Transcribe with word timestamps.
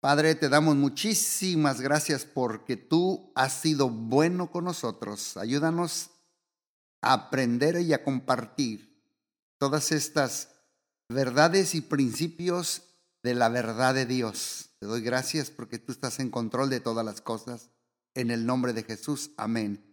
Padre, 0.00 0.36
te 0.36 0.48
damos 0.48 0.76
muchísimas 0.76 1.80
gracias 1.80 2.24
porque 2.24 2.76
tú 2.76 3.32
has 3.34 3.52
sido 3.52 3.90
bueno 3.90 4.52
con 4.52 4.64
nosotros. 4.64 5.36
Ayúdanos 5.36 6.10
a 7.02 7.14
aprender 7.14 7.80
y 7.80 7.92
a 7.92 8.04
compartir 8.04 9.02
todas 9.58 9.90
estas 9.90 10.50
verdades 11.08 11.74
y 11.74 11.80
principios 11.80 12.82
de 13.24 13.34
la 13.34 13.48
verdad 13.48 13.92
de 13.92 14.06
Dios. 14.06 14.70
Te 14.78 14.86
doy 14.86 15.00
gracias 15.00 15.50
porque 15.50 15.80
tú 15.80 15.90
estás 15.90 16.20
en 16.20 16.30
control 16.30 16.70
de 16.70 16.78
todas 16.78 17.04
las 17.04 17.20
cosas. 17.20 17.70
En 18.14 18.30
el 18.30 18.46
nombre 18.46 18.72
de 18.72 18.84
Jesús, 18.84 19.32
amén. 19.36 19.84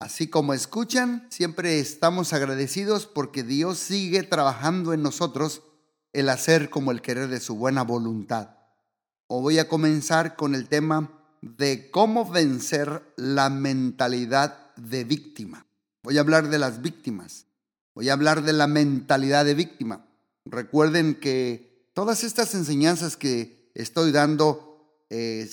Así 0.00 0.28
como 0.28 0.54
escuchan, 0.54 1.26
siempre 1.30 1.80
estamos 1.80 2.32
agradecidos 2.32 3.06
porque 3.06 3.42
Dios 3.42 3.78
sigue 3.78 4.22
trabajando 4.22 4.94
en 4.94 5.02
nosotros 5.02 5.62
el 6.14 6.30
hacer 6.30 6.70
como 6.70 6.92
el 6.92 7.02
querer 7.02 7.28
de 7.28 7.40
su 7.40 7.56
buena 7.56 7.82
voluntad. 7.82 8.55
Hoy 9.28 9.42
voy 9.42 9.58
a 9.58 9.66
comenzar 9.66 10.36
con 10.36 10.54
el 10.54 10.68
tema 10.68 11.10
de 11.40 11.90
cómo 11.90 12.30
vencer 12.30 13.02
la 13.16 13.50
mentalidad 13.50 14.72
de 14.76 15.02
víctima. 15.02 15.66
Voy 16.04 16.16
a 16.16 16.20
hablar 16.20 16.48
de 16.48 16.60
las 16.60 16.80
víctimas. 16.80 17.46
Voy 17.92 18.08
a 18.08 18.12
hablar 18.12 18.42
de 18.42 18.52
la 18.52 18.68
mentalidad 18.68 19.44
de 19.44 19.54
víctima. 19.54 20.06
Recuerden 20.44 21.16
que 21.16 21.90
todas 21.92 22.22
estas 22.22 22.54
enseñanzas 22.54 23.16
que 23.16 23.72
estoy 23.74 24.12
dando, 24.12 25.04
eh, 25.10 25.50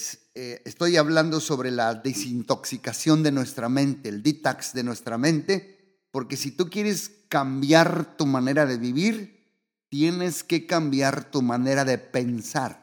estoy 0.66 0.98
hablando 0.98 1.40
sobre 1.40 1.72
la 1.72 1.96
desintoxicación 1.96 3.24
de 3.24 3.32
nuestra 3.32 3.70
mente, 3.70 4.10
el 4.10 4.22
detox 4.22 4.74
de 4.74 4.84
nuestra 4.84 5.18
mente, 5.18 5.98
porque 6.12 6.38
si 6.38 6.52
tú 6.52 6.70
quieres 6.70 7.10
cambiar 7.28 8.18
tu 8.18 8.28
manera 8.28 8.68
de 8.68 8.78
vivir, 8.78 9.48
tienes 9.90 10.44
que 10.44 10.68
cambiar 10.68 11.32
tu 11.32 11.42
manera 11.42 11.86
de 11.86 11.98
pensar. 11.98 12.83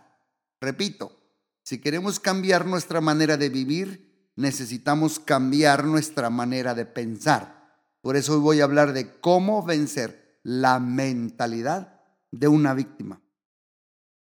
Repito, 0.61 1.19
si 1.63 1.81
queremos 1.81 2.21
cambiar 2.21 2.67
nuestra 2.67 3.01
manera 3.01 3.37
de 3.37 3.49
vivir, 3.49 4.31
necesitamos 4.37 5.19
cambiar 5.19 5.85
nuestra 5.85 6.29
manera 6.29 6.75
de 6.75 6.85
pensar. 6.85 7.81
Por 8.03 8.17
eso 8.17 8.35
hoy 8.35 8.41
voy 8.41 8.61
a 8.61 8.65
hablar 8.65 8.93
de 8.93 9.19
cómo 9.21 9.65
vencer 9.65 10.41
la 10.43 10.79
mentalidad 10.79 12.01
de 12.31 12.49
una 12.49 12.75
víctima. 12.75 13.23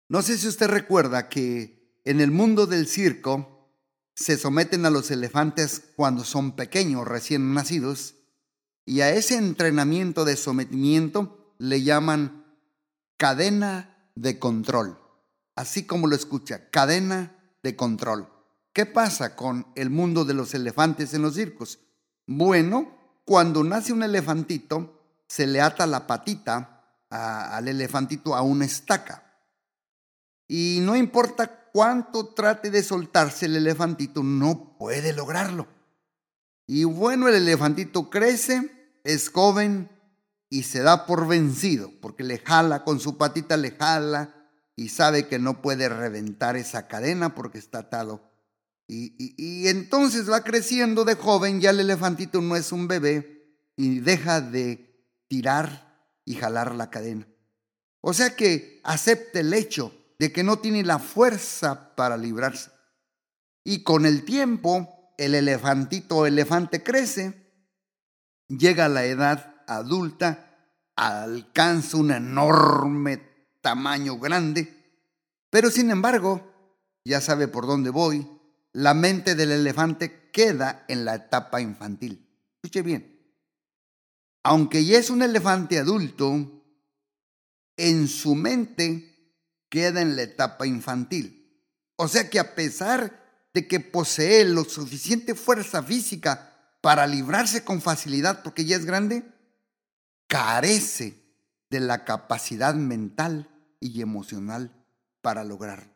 No 0.08 0.22
sé 0.22 0.38
si 0.38 0.48
usted 0.48 0.68
recuerda 0.68 1.28
que 1.28 2.00
en 2.04 2.20
el 2.20 2.30
mundo 2.30 2.66
del 2.66 2.86
circo 2.86 3.74
se 4.14 4.36
someten 4.36 4.84
a 4.84 4.90
los 4.90 5.10
elefantes 5.10 5.82
cuando 5.96 6.24
son 6.24 6.56
pequeños, 6.56 7.06
recién 7.06 7.54
nacidos, 7.54 8.16
y 8.84 9.00
a 9.02 9.10
ese 9.10 9.36
entrenamiento 9.36 10.24
de 10.24 10.36
sometimiento 10.36 11.54
le 11.58 11.82
llaman 11.82 12.44
cadena 13.18 14.10
de 14.14 14.38
control 14.38 14.98
así 15.58 15.86
como 15.86 16.06
lo 16.06 16.14
escucha, 16.14 16.70
cadena 16.70 17.36
de 17.64 17.74
control. 17.74 18.28
¿Qué 18.72 18.86
pasa 18.86 19.34
con 19.34 19.66
el 19.74 19.90
mundo 19.90 20.24
de 20.24 20.32
los 20.32 20.54
elefantes 20.54 21.14
en 21.14 21.22
los 21.22 21.34
circos? 21.34 21.80
Bueno, 22.28 22.96
cuando 23.24 23.64
nace 23.64 23.92
un 23.92 24.04
elefantito, 24.04 25.02
se 25.26 25.48
le 25.48 25.60
ata 25.60 25.84
la 25.88 26.06
patita 26.06 26.94
al 27.10 27.66
elefantito 27.66 28.36
a 28.36 28.42
una 28.42 28.66
estaca. 28.66 29.24
Y 30.46 30.78
no 30.82 30.94
importa 30.94 31.70
cuánto 31.72 32.28
trate 32.28 32.70
de 32.70 32.84
soltarse 32.84 33.46
el 33.46 33.56
elefantito, 33.56 34.22
no 34.22 34.76
puede 34.78 35.12
lograrlo. 35.12 35.66
Y 36.68 36.84
bueno, 36.84 37.26
el 37.26 37.34
elefantito 37.34 38.10
crece, 38.10 38.92
es 39.02 39.28
joven 39.28 39.90
y 40.50 40.62
se 40.62 40.82
da 40.82 41.04
por 41.04 41.26
vencido, 41.26 41.90
porque 42.00 42.22
le 42.22 42.38
jala 42.38 42.84
con 42.84 43.00
su 43.00 43.18
patita, 43.18 43.56
le 43.56 43.72
jala 43.72 44.37
y 44.78 44.90
sabe 44.90 45.26
que 45.26 45.40
no 45.40 45.60
puede 45.60 45.88
reventar 45.88 46.56
esa 46.56 46.86
cadena 46.86 47.34
porque 47.34 47.58
está 47.58 47.80
atado. 47.80 48.30
Y, 48.86 49.66
entonces 49.66 50.30
va 50.30 50.44
creciendo 50.44 51.04
de 51.04 51.16
joven, 51.16 51.60
ya 51.60 51.70
el 51.70 51.80
elefantito 51.80 52.40
no 52.40 52.54
es 52.54 52.70
un 52.70 52.86
bebé 52.86 53.58
y 53.76 53.98
deja 53.98 54.40
de 54.40 55.04
tirar 55.26 56.14
y 56.24 56.36
jalar 56.36 56.76
la 56.76 56.90
cadena. 56.90 57.26
O 58.00 58.14
sea 58.14 58.36
que 58.36 58.80
acepta 58.84 59.40
el 59.40 59.52
hecho 59.52 59.92
de 60.20 60.30
que 60.30 60.44
no 60.44 60.60
tiene 60.60 60.84
la 60.84 61.00
fuerza 61.00 61.96
para 61.96 62.16
librarse. 62.16 62.70
Y 63.64 63.82
con 63.82 64.06
el 64.06 64.24
tiempo, 64.24 65.12
el 65.18 65.34
elefantito 65.34 66.18
o 66.18 66.26
elefante 66.26 66.84
crece, 66.84 67.34
llega 68.46 68.84
a 68.84 68.88
la 68.88 69.04
edad 69.06 69.56
adulta, 69.66 70.56
alcanza 70.94 71.96
un 71.96 72.12
enorme 72.12 73.27
tamaño 73.68 74.18
grande, 74.18 74.74
pero 75.50 75.70
sin 75.70 75.90
embargo, 75.90 76.50
ya 77.04 77.20
sabe 77.20 77.48
por 77.48 77.66
dónde 77.66 77.90
voy, 77.90 78.26
la 78.72 78.94
mente 78.94 79.34
del 79.34 79.52
elefante 79.52 80.30
queda 80.30 80.86
en 80.88 81.04
la 81.04 81.16
etapa 81.16 81.60
infantil. 81.60 82.26
Escuche 82.54 82.80
bien, 82.80 83.30
aunque 84.42 84.86
ya 84.86 84.98
es 84.98 85.10
un 85.10 85.20
elefante 85.20 85.78
adulto, 85.78 86.64
en 87.76 88.08
su 88.08 88.34
mente 88.34 89.36
queda 89.68 90.00
en 90.00 90.16
la 90.16 90.22
etapa 90.22 90.66
infantil. 90.66 91.62
O 91.96 92.08
sea 92.08 92.30
que 92.30 92.38
a 92.38 92.54
pesar 92.54 93.22
de 93.52 93.68
que 93.68 93.80
posee 93.80 94.46
lo 94.46 94.64
suficiente 94.64 95.34
fuerza 95.34 95.82
física 95.82 96.72
para 96.80 97.06
librarse 97.06 97.64
con 97.64 97.82
facilidad 97.82 98.42
porque 98.42 98.64
ya 98.64 98.76
es 98.76 98.86
grande, 98.86 99.30
carece 100.26 101.22
de 101.68 101.80
la 101.80 102.06
capacidad 102.06 102.74
mental 102.74 103.50
y 103.80 104.00
emocional 104.00 104.72
para 105.20 105.44
lograr. 105.44 105.94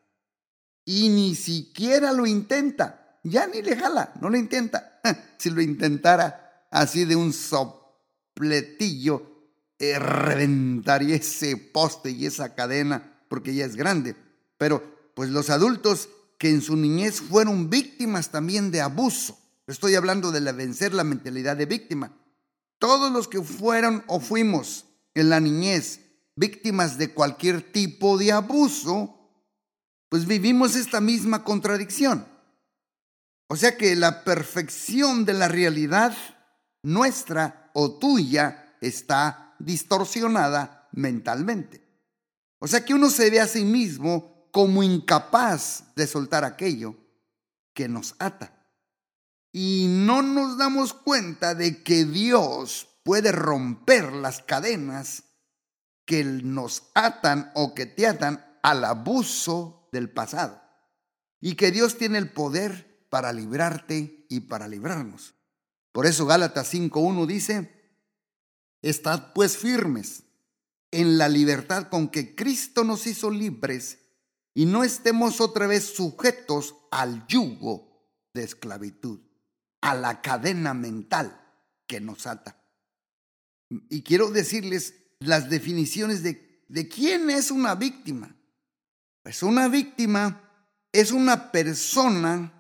Y 0.85 1.09
ni 1.09 1.35
siquiera 1.35 2.13
lo 2.13 2.27
intenta, 2.27 3.19
ya 3.23 3.47
ni 3.47 3.63
le 3.63 3.77
jala, 3.77 4.13
no 4.21 4.31
lo 4.31 4.37
intenta. 4.37 5.01
si 5.39 5.51
lo 5.51 5.63
intentara 5.63 6.67
así 6.71 7.05
de 7.05 7.17
un 7.17 7.33
sopletillo, 7.33 9.31
eh, 9.79 9.99
reventaría 9.99 11.17
ese 11.17 11.57
poste 11.57 12.11
y 12.11 12.27
esa 12.27 12.55
cadena 12.55 13.21
porque 13.29 13.55
ya 13.55 13.65
es 13.65 13.77
grande. 13.77 14.17
Pero 14.59 14.83
pues 15.15 15.31
los 15.31 15.51
adultos 15.51 16.09
que 16.39 16.51
en 16.51 16.61
su 16.61 16.77
niñez 16.77 17.21
fueron 17.21 17.71
víctimas 17.71 18.31
también 18.31 18.71
de 18.71 18.81
abuso. 18.81 19.39
Estoy 19.67 19.95
hablando 19.95 20.33
de 20.33 20.41
la 20.41 20.53
vencer 20.53 20.93
la 20.93 21.05
mentalidad 21.05 21.57
de 21.57 21.67
víctima. 21.67 22.13
Todos 22.79 23.13
los 23.13 23.29
que 23.29 23.41
fueron 23.43 24.05
o 24.09 24.21
fuimos 24.21 24.87
en 25.15 25.31
la 25.31 25.41
niñez 25.41 26.01
víctimas 26.37 26.99
de 26.99 27.13
cualquier 27.13 27.73
tipo 27.73 28.19
de 28.19 28.33
abuso, 28.33 29.19
pues 30.09 30.27
vivimos 30.27 30.77
esta 30.77 31.01
misma 31.01 31.45
contradicción. 31.45 32.27
O 33.49 33.57
sea 33.57 33.77
que 33.77 33.95
la 33.97 34.25
perfección 34.25 35.25
de 35.25 35.35
la 35.35 35.49
realidad 35.49 36.17
nuestra 36.83 37.71
o 37.75 37.99
tuya 37.99 38.77
está 38.81 39.55
distorsionada 39.59 40.89
mentalmente. 40.93 41.83
O 42.59 42.67
sea 42.67 42.85
que 42.85 42.95
uno 42.95 43.11
se 43.11 43.31
ve 43.31 43.41
a 43.41 43.47
sí 43.47 43.65
mismo 43.65 44.49
como 44.51 44.83
incapaz 44.83 45.85
de 45.97 46.07
soltar 46.07 46.45
aquello 46.45 46.97
que 47.75 47.89
nos 47.89 48.15
ata. 48.19 48.59
Y 49.53 49.87
no 49.89 50.23
nos 50.23 50.57
damos 50.57 50.95
cuenta 50.95 51.55
de 51.55 51.83
que 51.83 52.05
Dios 52.05 52.89
puede 53.03 53.33
romper 53.33 54.13
las 54.13 54.41
cadenas 54.43 55.25
que 56.05 56.25
nos 56.25 56.91
atan 56.95 57.51
o 57.55 57.75
que 57.75 57.87
te 57.87 58.07
atan 58.07 58.45
al 58.63 58.85
abuso 58.85 59.89
del 59.93 60.11
pasado. 60.11 60.61
Y 61.41 61.55
que 61.55 61.71
Dios 61.71 61.99
tiene 61.99 62.19
el 62.19 62.31
poder 62.31 63.07
para 63.11 63.33
librarte 63.33 64.27
y 64.29 64.41
para 64.41 64.69
librarnos. 64.69 65.35
Por 65.93 66.07
eso 66.07 66.27
Gálatas 66.27 66.73
5.1 66.73 67.27
dice, 67.27 67.83
Estad 68.81 69.33
pues 69.33 69.57
firmes 69.57 70.25
en 70.91 71.19
la 71.19 71.29
libertad 71.29 71.89
con 71.89 72.09
que 72.09 72.35
Cristo 72.35 72.85
nos 72.85 73.07
hizo 73.07 73.31
libres 73.31 73.99
y 74.55 74.67
no 74.67 74.85
estemos 74.85 75.41
otra 75.41 75.67
vez 75.67 75.95
sujetos 75.95 76.75
al 76.91 77.27
yugo 77.27 78.09
de 78.35 78.45
esclavitud, 78.45 79.21
a 79.81 79.95
la 79.95 80.21
cadena 80.21 80.75
mental 80.75 81.41
que 81.87 82.01
nos 82.01 82.27
ata. 82.27 82.63
Y 83.89 84.03
quiero 84.03 84.31
decirles 84.31 85.02
las 85.27 85.49
definiciones 85.51 86.23
de, 86.23 86.65
de 86.69 86.89
quién 86.89 87.31
es 87.31 87.51
una 87.51 87.75
víctima. 87.75 88.35
Pues 89.23 89.43
una 89.43 89.69
víctima 89.69 90.41
es 90.91 91.13
una 91.13 91.53
persona 91.53 92.53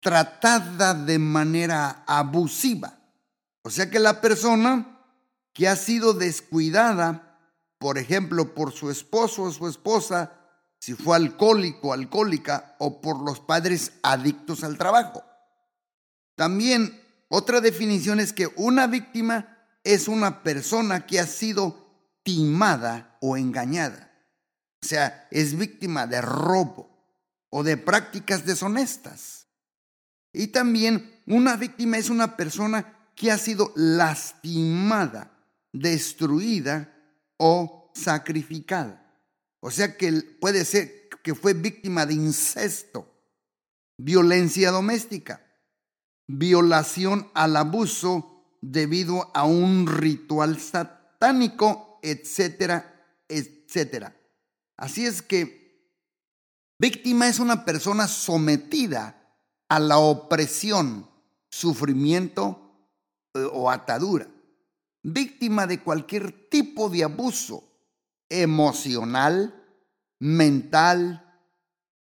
tratada 0.00 0.94
de 0.94 1.18
manera 1.18 2.04
abusiva. 2.06 2.98
O 3.62 3.70
sea 3.70 3.90
que 3.90 3.98
la 3.98 4.20
persona 4.20 5.00
que 5.54 5.68
ha 5.68 5.76
sido 5.76 6.12
descuidada, 6.12 7.38
por 7.78 7.96
ejemplo, 7.96 8.54
por 8.54 8.72
su 8.72 8.90
esposo 8.90 9.44
o 9.44 9.52
su 9.52 9.66
esposa, 9.68 10.32
si 10.78 10.92
fue 10.92 11.16
alcohólico, 11.16 11.94
alcohólica, 11.94 12.76
o 12.78 13.00
por 13.00 13.22
los 13.22 13.40
padres 13.40 13.92
adictos 14.02 14.64
al 14.64 14.76
trabajo. 14.76 15.24
También 16.34 17.00
otra 17.28 17.60
definición 17.62 18.20
es 18.20 18.34
que 18.34 18.48
una 18.56 18.86
víctima 18.86 19.53
es 19.84 20.08
una 20.08 20.42
persona 20.42 21.06
que 21.06 21.20
ha 21.20 21.26
sido 21.26 21.84
timada 22.22 23.18
o 23.20 23.36
engañada. 23.36 24.10
O 24.82 24.86
sea, 24.86 25.28
es 25.30 25.56
víctima 25.56 26.06
de 26.06 26.20
robo 26.20 26.90
o 27.50 27.62
de 27.62 27.76
prácticas 27.76 28.44
deshonestas. 28.44 29.46
Y 30.32 30.48
también 30.48 31.22
una 31.26 31.56
víctima 31.56 31.98
es 31.98 32.10
una 32.10 32.36
persona 32.36 33.10
que 33.14 33.30
ha 33.30 33.38
sido 33.38 33.72
lastimada, 33.76 35.30
destruida 35.72 36.92
o 37.36 37.92
sacrificada. 37.94 39.00
O 39.60 39.70
sea 39.70 39.96
que 39.96 40.12
puede 40.40 40.64
ser 40.64 41.08
que 41.22 41.34
fue 41.34 41.54
víctima 41.54 42.04
de 42.04 42.14
incesto, 42.14 43.10
violencia 43.96 44.70
doméstica, 44.70 45.42
violación 46.26 47.30
al 47.34 47.56
abuso 47.56 48.33
debido 48.70 49.30
a 49.34 49.44
un 49.44 49.86
ritual 49.86 50.58
satánico, 50.58 51.98
etcétera, 52.02 53.20
etcétera. 53.28 54.16
Así 54.78 55.04
es 55.04 55.20
que 55.20 55.92
víctima 56.78 57.28
es 57.28 57.38
una 57.38 57.66
persona 57.66 58.08
sometida 58.08 59.36
a 59.68 59.78
la 59.78 59.98
opresión, 59.98 61.10
sufrimiento 61.50 62.88
eh, 63.34 63.46
o 63.52 63.70
atadura. 63.70 64.28
Víctima 65.02 65.66
de 65.66 65.82
cualquier 65.82 66.48
tipo 66.48 66.88
de 66.88 67.04
abuso 67.04 67.64
emocional, 68.30 69.62
mental, 70.20 71.20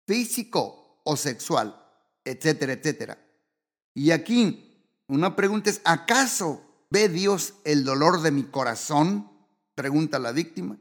físico 0.06 1.02
o 1.04 1.16
sexual, 1.16 1.78
etcétera, 2.24 2.72
etcétera. 2.72 3.18
Y 3.92 4.10
aquí 4.10 4.65
una 5.08 5.36
pregunta 5.36 5.70
es, 5.70 5.80
¿acaso 5.84 6.62
ve 6.90 7.08
Dios 7.08 7.54
el 7.64 7.84
dolor 7.84 8.22
de 8.22 8.30
mi 8.30 8.44
corazón? 8.44 9.30
Pregunta 9.74 10.18
la 10.18 10.32
víctima. 10.32 10.78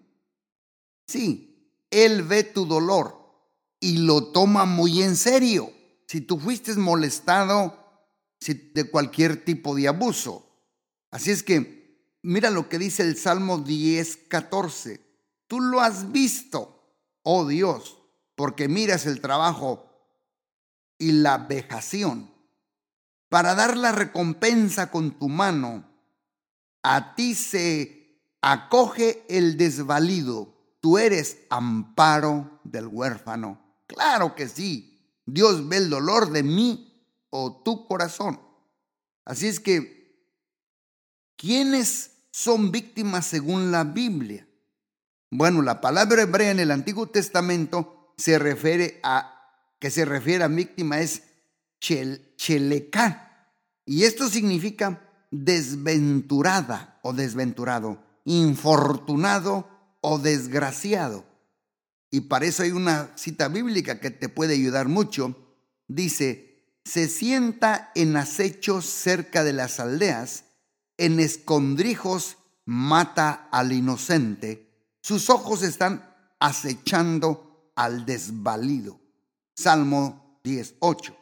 Sí, 1.07 1.85
Él 1.91 2.23
ve 2.23 2.43
tu 2.43 2.65
dolor 2.65 3.17
y 3.79 3.99
lo 3.99 4.31
toma 4.31 4.65
muy 4.65 5.03
en 5.03 5.15
serio. 5.15 5.71
Si 6.07 6.21
tú 6.21 6.39
fuiste 6.39 6.73
molestado 6.75 7.85
de 8.53 8.89
cualquier 8.89 9.43
tipo 9.43 9.75
de 9.75 9.87
abuso. 9.87 10.47
Así 11.09 11.31
es 11.31 11.41
que, 11.41 12.17
mira 12.21 12.49
lo 12.49 12.69
que 12.69 12.77
dice 12.77 13.03
el 13.03 13.17
Salmo 13.17 13.59
10, 13.59 14.17
14. 14.27 15.01
Tú 15.47 15.59
lo 15.59 15.81
has 15.81 16.11
visto, 16.11 16.99
oh 17.23 17.47
Dios, 17.47 17.97
porque 18.35 18.67
miras 18.67 19.05
el 19.05 19.21
trabajo 19.21 19.89
y 20.97 21.11
la 21.11 21.37
vejación 21.37 22.34
para 23.35 23.53
dar 23.53 23.75
la 23.75 23.91
recompensa 23.91 24.89
con 24.89 25.19
tu 25.19 25.27
mano. 25.27 25.83
A 26.83 27.15
ti 27.15 27.35
se 27.35 28.21
acoge 28.39 29.25
el 29.27 29.57
desvalido. 29.57 30.55
Tú 30.79 30.97
eres 30.97 31.39
amparo 31.49 32.61
del 32.63 32.87
huérfano. 32.87 33.61
Claro 33.87 34.35
que 34.35 34.47
sí. 34.47 35.19
Dios 35.25 35.67
ve 35.67 35.75
el 35.75 35.89
dolor 35.89 36.31
de 36.31 36.43
mí 36.43 37.05
o 37.29 37.61
tu 37.61 37.85
corazón. 37.89 38.39
Así 39.25 39.47
es 39.47 39.59
que, 39.59 40.31
¿quiénes 41.35 42.11
son 42.31 42.71
víctimas 42.71 43.25
según 43.25 43.69
la 43.69 43.83
Biblia? 43.83 44.47
Bueno, 45.29 45.61
la 45.61 45.81
palabra 45.81 46.21
hebrea 46.21 46.51
en 46.51 46.61
el 46.61 46.71
Antiguo 46.71 47.07
Testamento 47.07 48.13
se 48.15 48.39
refiere 48.39 49.01
a, 49.03 49.51
que 49.77 49.91
se 49.91 50.05
refiere 50.05 50.45
a 50.45 50.47
víctima 50.47 51.01
es 51.01 51.23
chel, 51.81 52.33
Y 53.85 54.03
esto 54.03 54.29
significa 54.29 55.01
desventurada 55.31 56.99
o 57.03 57.13
desventurado, 57.13 58.03
infortunado 58.25 59.67
o 60.01 60.19
desgraciado. 60.19 61.25
Y 62.09 62.21
para 62.21 62.45
eso 62.45 62.63
hay 62.63 62.71
una 62.71 63.11
cita 63.15 63.47
bíblica 63.47 63.99
que 63.99 64.11
te 64.11 64.29
puede 64.29 64.53
ayudar 64.53 64.87
mucho. 64.87 65.35
Dice, 65.87 66.63
se 66.83 67.07
sienta 67.07 67.91
en 67.95 68.15
acechos 68.15 68.85
cerca 68.85 69.43
de 69.43 69.53
las 69.53 69.79
aldeas, 69.79 70.45
en 70.97 71.19
escondrijos 71.19 72.37
mata 72.65 73.49
al 73.51 73.71
inocente 73.73 74.65
sus 75.05 75.29
ojos 75.29 75.61
están 75.61 76.03
acechando 76.39 77.69
al 77.75 78.07
desvalido. 78.07 78.99
Salmo 79.53 80.39
18. 80.43 81.15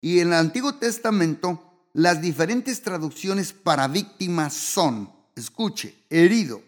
Y 0.00 0.18
en 0.18 0.26
el 0.26 0.34
Antiguo 0.34 0.74
Testamento, 0.74 1.65
las 1.96 2.20
diferentes 2.20 2.82
traducciones 2.82 3.54
para 3.54 3.88
víctima 3.88 4.50
son, 4.50 5.10
escuche, 5.34 6.04
herido, 6.10 6.62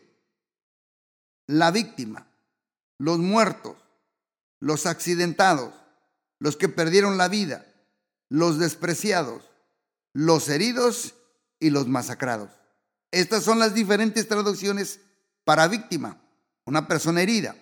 la 1.46 1.70
víctima, 1.70 2.26
los 2.96 3.18
muertos, 3.18 3.76
los 4.58 4.86
accidentados, 4.86 5.74
los 6.38 6.56
que 6.56 6.70
perdieron 6.70 7.18
la 7.18 7.28
vida, 7.28 7.66
los 8.30 8.58
despreciados, 8.58 9.42
los 10.14 10.48
heridos 10.48 11.14
y 11.60 11.68
los 11.68 11.88
masacrados. 11.88 12.48
Estas 13.10 13.42
son 13.44 13.58
las 13.58 13.74
diferentes 13.74 14.28
traducciones 14.28 15.00
para 15.44 15.68
víctima 15.68 16.18
una 16.64 16.88
persona 16.88 17.20
herida, 17.20 17.54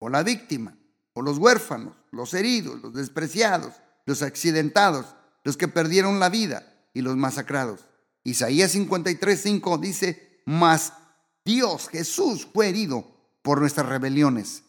o 0.00 0.08
la 0.08 0.24
víctima, 0.24 0.76
o 1.12 1.22
los 1.22 1.38
huérfanos, 1.38 1.94
los 2.10 2.34
heridos, 2.34 2.82
los 2.82 2.92
despreciados, 2.92 3.74
los 4.04 4.22
accidentados, 4.22 5.14
los 5.44 5.56
que 5.56 5.68
perdieron 5.68 6.18
la 6.18 6.28
vida 6.28 6.74
y 6.92 7.02
los 7.02 7.16
masacrados. 7.16 7.86
Isaías 8.24 8.74
53:5 8.74 9.78
dice, 9.78 10.42
mas 10.44 10.92
Dios 11.44 11.88
Jesús 11.88 12.46
fue 12.52 12.68
herido 12.68 13.06
por 13.42 13.60
nuestras 13.60 13.86
rebeliones, 13.86 14.64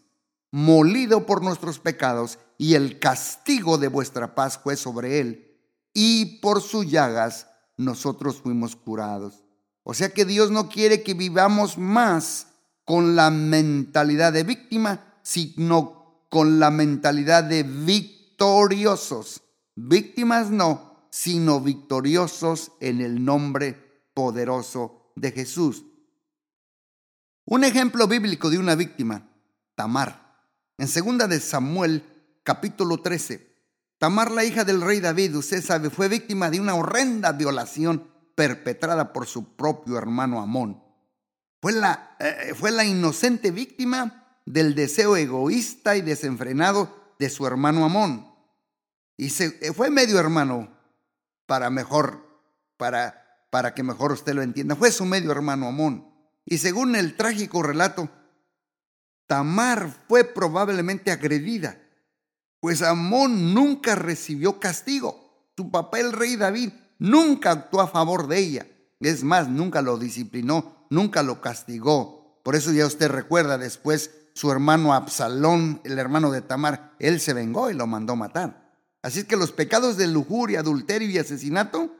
molido 0.51 1.25
por 1.25 1.43
nuestros 1.43 1.79
pecados, 1.79 2.39
y 2.57 2.75
el 2.75 2.99
castigo 2.99 3.77
de 3.77 3.87
vuestra 3.87 4.35
paz 4.35 4.59
fue 4.61 4.75
sobre 4.75 5.19
él, 5.19 5.57
y 5.93 6.39
por 6.39 6.61
sus 6.61 6.89
llagas 6.89 7.47
nosotros 7.77 8.41
fuimos 8.41 8.75
curados. 8.75 9.43
O 9.83 9.93
sea 9.93 10.13
que 10.13 10.25
Dios 10.25 10.51
no 10.51 10.69
quiere 10.69 11.03
que 11.03 11.13
vivamos 11.13 11.77
más 11.77 12.47
con 12.85 13.15
la 13.15 13.29
mentalidad 13.29 14.33
de 14.33 14.43
víctima, 14.43 15.19
sino 15.21 16.25
con 16.29 16.59
la 16.59 16.71
mentalidad 16.71 17.43
de 17.43 17.63
victoriosos. 17.63 19.41
Víctimas 19.75 20.49
no, 20.49 20.88
sino 21.09 21.61
victoriosos 21.61 22.73
en 22.79 23.01
el 23.01 23.23
nombre 23.23 24.01
poderoso 24.13 25.11
de 25.15 25.31
Jesús. 25.31 25.85
Un 27.45 27.63
ejemplo 27.63 28.07
bíblico 28.07 28.49
de 28.49 28.59
una 28.59 28.75
víctima, 28.75 29.27
Tamar. 29.75 30.29
En 30.77 30.87
segunda 30.87 31.27
de 31.27 31.39
Samuel, 31.39 32.03
capítulo 32.43 33.01
13, 33.01 33.49
Tamar, 33.97 34.31
la 34.31 34.45
hija 34.45 34.63
del 34.63 34.81
rey 34.81 34.99
David, 34.99 35.35
usted 35.35 35.63
sabe, 35.63 35.89
fue 35.89 36.07
víctima 36.07 36.49
de 36.49 36.59
una 36.59 36.75
horrenda 36.75 37.31
violación 37.33 38.07
perpetrada 38.35 39.11
por 39.11 39.27
su 39.27 39.55
propio 39.55 39.97
hermano 39.97 40.41
Amón. 40.41 40.81
Fue 41.61 41.73
la, 41.73 42.15
eh, 42.19 42.53
fue 42.55 42.71
la 42.71 42.85
inocente 42.85 43.51
víctima 43.51 44.41
del 44.45 44.73
deseo 44.73 45.17
egoísta 45.17 45.97
y 45.97 46.01
desenfrenado 46.01 47.13
de 47.19 47.29
su 47.29 47.45
hermano 47.45 47.83
Amón. 47.83 48.33
Y 49.17 49.31
se, 49.31 49.59
eh, 49.61 49.73
fue 49.73 49.89
medio 49.89 50.17
hermano 50.17 50.78
para 51.49 51.69
mejor, 51.69 52.23
para, 52.77 53.45
para 53.49 53.73
que 53.73 53.83
mejor 53.83 54.13
usted 54.13 54.33
lo 54.33 54.41
entienda. 54.41 54.77
Fue 54.77 54.89
su 54.93 55.03
medio 55.03 55.33
hermano 55.33 55.67
Amón. 55.67 56.09
Y 56.45 56.59
según 56.59 56.95
el 56.95 57.17
trágico 57.17 57.61
relato, 57.61 58.07
Tamar 59.27 59.93
fue 60.07 60.23
probablemente 60.23 61.11
agredida, 61.11 61.77
pues 62.61 62.81
Amón 62.81 63.53
nunca 63.53 63.95
recibió 63.95 64.61
castigo. 64.61 65.51
Su 65.57 65.69
papá, 65.69 65.99
el 65.99 66.13
rey 66.13 66.37
David, 66.37 66.71
nunca 66.99 67.51
actuó 67.51 67.81
a 67.81 67.87
favor 67.87 68.27
de 68.27 68.37
ella. 68.39 68.67
Es 69.01 69.25
más, 69.25 69.49
nunca 69.49 69.81
lo 69.81 69.97
disciplinó 69.97 70.79
nunca 70.89 71.23
lo 71.23 71.41
castigó. 71.41 72.39
Por 72.43 72.55
eso 72.55 72.71
ya 72.71 72.85
usted 72.85 73.09
recuerda 73.09 73.57
después 73.57 74.11
su 74.33 74.51
hermano 74.51 74.93
Absalón, 74.93 75.81
el 75.83 75.99
hermano 75.99 76.31
de 76.31 76.41
Tamar, 76.41 76.93
él 76.99 77.19
se 77.19 77.33
vengó 77.33 77.69
y 77.69 77.73
lo 77.73 77.87
mandó 77.87 78.15
matar. 78.15 78.58
Así 79.01 79.19
es 79.19 79.25
que 79.25 79.37
los 79.37 79.51
pecados 79.51 79.97
de 79.97 80.07
lujuria, 80.07 80.59
adulterio 80.59 81.09
y 81.09 81.17
asesinato 81.17 81.95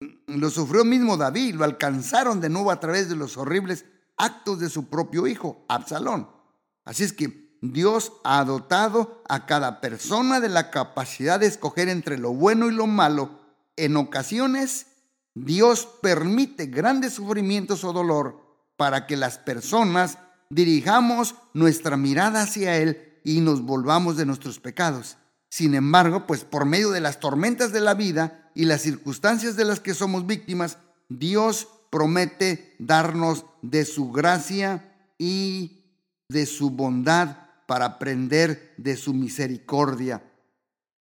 mm, 0.00 0.38
lo 0.38 0.50
sufrió 0.50 0.84
mismo 0.84 1.16
David, 1.16 1.54
lo 1.54 1.64
alcanzaron 1.64 2.40
de 2.40 2.50
nuevo 2.50 2.70
a 2.70 2.80
través 2.80 3.08
de 3.08 3.16
los 3.16 3.36
horribles 3.36 3.84
actos 4.16 4.60
de 4.60 4.68
su 4.68 4.88
propio 4.88 5.26
hijo, 5.26 5.64
Absalón. 5.68 6.28
Así 6.84 7.04
es 7.04 7.12
que 7.12 7.46
Dios 7.62 8.12
ha 8.24 8.44
dotado 8.44 9.22
a 9.28 9.46
cada 9.46 9.80
persona 9.80 10.40
de 10.40 10.48
la 10.48 10.70
capacidad 10.70 11.40
de 11.40 11.46
escoger 11.46 11.88
entre 11.88 12.18
lo 12.18 12.32
bueno 12.32 12.68
y 12.68 12.74
lo 12.74 12.86
malo. 12.86 13.40
En 13.76 13.96
ocasiones 13.96 14.86
Dios 15.34 15.88
permite 16.00 16.66
grandes 16.66 17.14
sufrimientos 17.14 17.84
o 17.84 17.92
dolor 17.92 18.40
para 18.76 19.06
que 19.06 19.16
las 19.16 19.38
personas 19.38 20.18
dirijamos 20.48 21.34
nuestra 21.54 21.96
mirada 21.96 22.42
hacia 22.42 22.76
Él 22.76 23.20
y 23.24 23.40
nos 23.40 23.62
volvamos 23.62 24.16
de 24.16 24.26
nuestros 24.26 24.60
pecados. 24.60 25.18
Sin 25.50 25.74
embargo, 25.74 26.26
pues 26.26 26.44
por 26.44 26.64
medio 26.64 26.90
de 26.90 27.00
las 27.00 27.20
tormentas 27.20 27.72
de 27.72 27.80
la 27.80 27.94
vida 27.94 28.50
y 28.54 28.64
las 28.64 28.82
circunstancias 28.82 29.56
de 29.56 29.64
las 29.64 29.80
que 29.80 29.94
somos 29.94 30.26
víctimas, 30.26 30.78
Dios 31.08 31.68
promete 31.90 32.74
darnos 32.78 33.46
de 33.62 33.84
su 33.84 34.12
gracia 34.12 34.92
y 35.18 35.84
de 36.28 36.46
su 36.46 36.70
bondad 36.70 37.36
para 37.66 37.86
aprender 37.86 38.74
de 38.76 38.96
su 38.96 39.14
misericordia. 39.14 40.22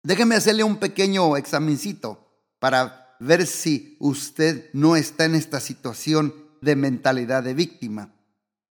Déjeme 0.03 0.35
hacerle 0.35 0.63
un 0.63 0.77
pequeño 0.77 1.37
examencito 1.37 2.27
para 2.59 3.15
ver 3.19 3.45
si 3.45 3.97
usted 3.99 4.69
no 4.73 4.95
está 4.95 5.25
en 5.25 5.35
esta 5.35 5.59
situación 5.59 6.33
de 6.61 6.75
mentalidad 6.75 7.43
de 7.43 7.53
víctima. 7.53 8.13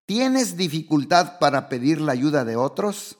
¿Tienes 0.06 0.56
dificultad 0.56 1.38
para 1.38 1.68
pedir 1.68 2.00
la 2.00 2.12
ayuda 2.12 2.44
de 2.44 2.56
otros? 2.56 3.19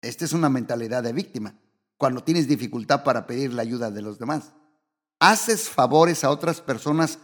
Esta 0.00 0.24
es 0.24 0.32
una 0.32 0.48
mentalidad 0.48 1.02
de 1.02 1.12
víctima, 1.12 1.54
cuando 1.96 2.22
tienes 2.22 2.46
dificultad 2.46 3.02
para 3.02 3.26
pedir 3.26 3.52
la 3.52 3.62
ayuda 3.62 3.90
de 3.90 4.02
los 4.02 4.18
demás. 4.18 4.52
¿Haces 5.18 5.68
favores 5.68 6.22
a 6.24 6.30
otras 6.30 6.60
personas 6.60 7.18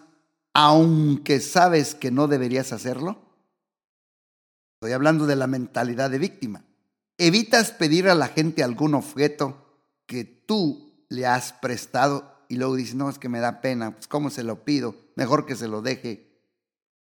aunque 0.52 1.40
sabes 1.40 1.94
que 1.94 2.10
no 2.10 2.28
deberías 2.28 2.72
hacerlo? 2.72 3.24
Estoy 4.74 4.92
hablando 4.92 5.26
de 5.26 5.36
la 5.36 5.46
mentalidad 5.46 6.10
de 6.10 6.18
víctima. 6.18 6.64
¿Evitas 7.18 7.70
pedir 7.70 8.08
a 8.08 8.14
la 8.14 8.28
gente 8.28 8.62
algún 8.62 8.94
objeto 8.94 9.80
que 10.06 10.24
tú 10.24 11.06
le 11.08 11.26
has 11.26 11.52
prestado 11.52 12.34
y 12.48 12.56
luego 12.56 12.76
dices, 12.76 12.94
no, 12.94 13.08
es 13.08 13.18
que 13.18 13.28
me 13.28 13.40
da 13.40 13.60
pena, 13.60 13.94
pues 13.94 14.08
¿cómo 14.08 14.30
se 14.30 14.42
lo 14.42 14.64
pido? 14.64 14.94
Mejor 15.16 15.46
que 15.46 15.56
se 15.56 15.68
lo 15.68 15.80
deje. 15.80 16.30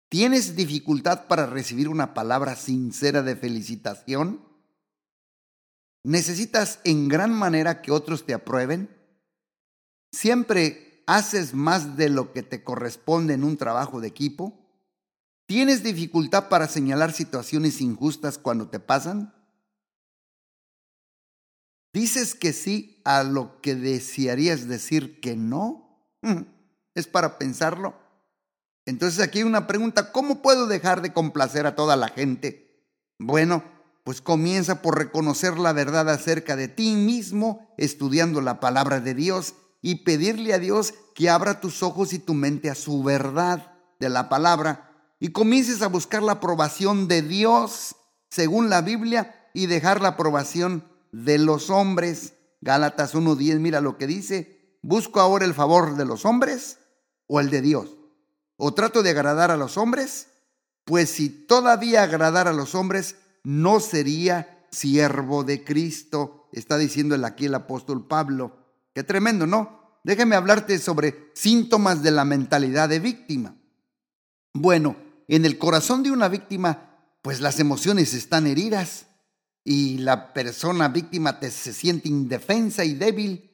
¿Tienes 0.08 0.56
dificultad 0.56 1.26
para 1.26 1.46
recibir 1.46 1.88
una 1.88 2.14
palabra 2.14 2.54
sincera 2.54 3.22
de 3.22 3.36
felicitación? 3.36 4.51
¿Necesitas 6.04 6.80
en 6.84 7.08
gran 7.08 7.32
manera 7.32 7.80
que 7.80 7.92
otros 7.92 8.26
te 8.26 8.34
aprueben? 8.34 8.90
¿Siempre 10.12 11.02
haces 11.06 11.54
más 11.54 11.96
de 11.96 12.08
lo 12.08 12.32
que 12.32 12.42
te 12.42 12.64
corresponde 12.64 13.34
en 13.34 13.44
un 13.44 13.56
trabajo 13.56 14.00
de 14.00 14.08
equipo? 14.08 14.58
¿Tienes 15.46 15.82
dificultad 15.82 16.48
para 16.48 16.66
señalar 16.66 17.12
situaciones 17.12 17.80
injustas 17.80 18.38
cuando 18.38 18.68
te 18.68 18.80
pasan? 18.80 19.34
¿Dices 21.92 22.34
que 22.34 22.52
sí 22.52 23.00
a 23.04 23.22
lo 23.22 23.60
que 23.60 23.74
desearías 23.74 24.66
decir 24.66 25.20
que 25.20 25.36
no? 25.36 26.16
¿Es 26.94 27.06
para 27.06 27.38
pensarlo? 27.38 27.94
Entonces 28.86 29.20
aquí 29.20 29.38
hay 29.38 29.44
una 29.44 29.66
pregunta, 29.66 30.10
¿cómo 30.10 30.42
puedo 30.42 30.66
dejar 30.66 31.02
de 31.02 31.12
complacer 31.12 31.66
a 31.66 31.76
toda 31.76 31.96
la 31.96 32.08
gente? 32.08 32.88
Bueno, 33.18 33.62
pues 34.04 34.20
comienza 34.20 34.82
por 34.82 34.98
reconocer 34.98 35.58
la 35.58 35.72
verdad 35.72 36.08
acerca 36.10 36.56
de 36.56 36.68
ti 36.68 36.94
mismo, 36.94 37.72
estudiando 37.78 38.40
la 38.40 38.60
palabra 38.60 39.00
de 39.00 39.14
Dios 39.14 39.54
y 39.80 40.04
pedirle 40.04 40.54
a 40.54 40.58
Dios 40.58 40.94
que 41.14 41.30
abra 41.30 41.60
tus 41.60 41.82
ojos 41.82 42.12
y 42.12 42.18
tu 42.18 42.34
mente 42.34 42.70
a 42.70 42.74
su 42.74 43.02
verdad 43.02 43.72
de 44.00 44.08
la 44.08 44.28
palabra 44.28 44.90
y 45.20 45.28
comiences 45.28 45.82
a 45.82 45.86
buscar 45.86 46.22
la 46.22 46.32
aprobación 46.32 47.06
de 47.06 47.22
Dios 47.22 47.94
según 48.28 48.70
la 48.70 48.80
Biblia 48.80 49.48
y 49.54 49.66
dejar 49.66 50.00
la 50.00 50.08
aprobación 50.08 50.84
de 51.12 51.38
los 51.38 51.70
hombres. 51.70 52.34
Gálatas 52.60 53.14
1.10, 53.14 53.60
mira 53.60 53.80
lo 53.80 53.98
que 53.98 54.08
dice, 54.08 54.78
¿busco 54.82 55.20
ahora 55.20 55.44
el 55.44 55.54
favor 55.54 55.96
de 55.96 56.04
los 56.04 56.24
hombres 56.24 56.78
o 57.28 57.38
el 57.38 57.50
de 57.50 57.60
Dios? 57.60 57.90
¿O 58.56 58.74
trato 58.74 59.04
de 59.04 59.10
agradar 59.10 59.52
a 59.52 59.56
los 59.56 59.78
hombres? 59.78 60.28
Pues 60.84 61.10
si 61.10 61.28
todavía 61.28 62.02
agradar 62.02 62.48
a 62.48 62.52
los 62.52 62.74
hombres, 62.74 63.14
no 63.44 63.80
sería 63.80 64.66
siervo 64.70 65.44
de 65.44 65.64
Cristo, 65.64 66.48
está 66.52 66.78
diciendo 66.78 67.14
aquí 67.26 67.46
el 67.46 67.54
apóstol 67.54 68.06
Pablo. 68.06 68.56
Qué 68.94 69.02
tremendo, 69.02 69.46
¿no? 69.46 70.00
Déjeme 70.04 70.36
hablarte 70.36 70.78
sobre 70.78 71.30
síntomas 71.34 72.02
de 72.02 72.10
la 72.10 72.24
mentalidad 72.24 72.88
de 72.88 72.98
víctima. 72.98 73.56
Bueno, 74.52 74.96
en 75.28 75.44
el 75.44 75.58
corazón 75.58 76.02
de 76.02 76.10
una 76.10 76.28
víctima, 76.28 76.98
pues 77.22 77.40
las 77.40 77.60
emociones 77.60 78.12
están 78.14 78.46
heridas 78.46 79.06
y 79.64 79.98
la 79.98 80.32
persona 80.32 80.88
víctima 80.88 81.38
se 81.40 81.72
siente 81.72 82.08
indefensa 82.08 82.84
y 82.84 82.94
débil. 82.94 83.50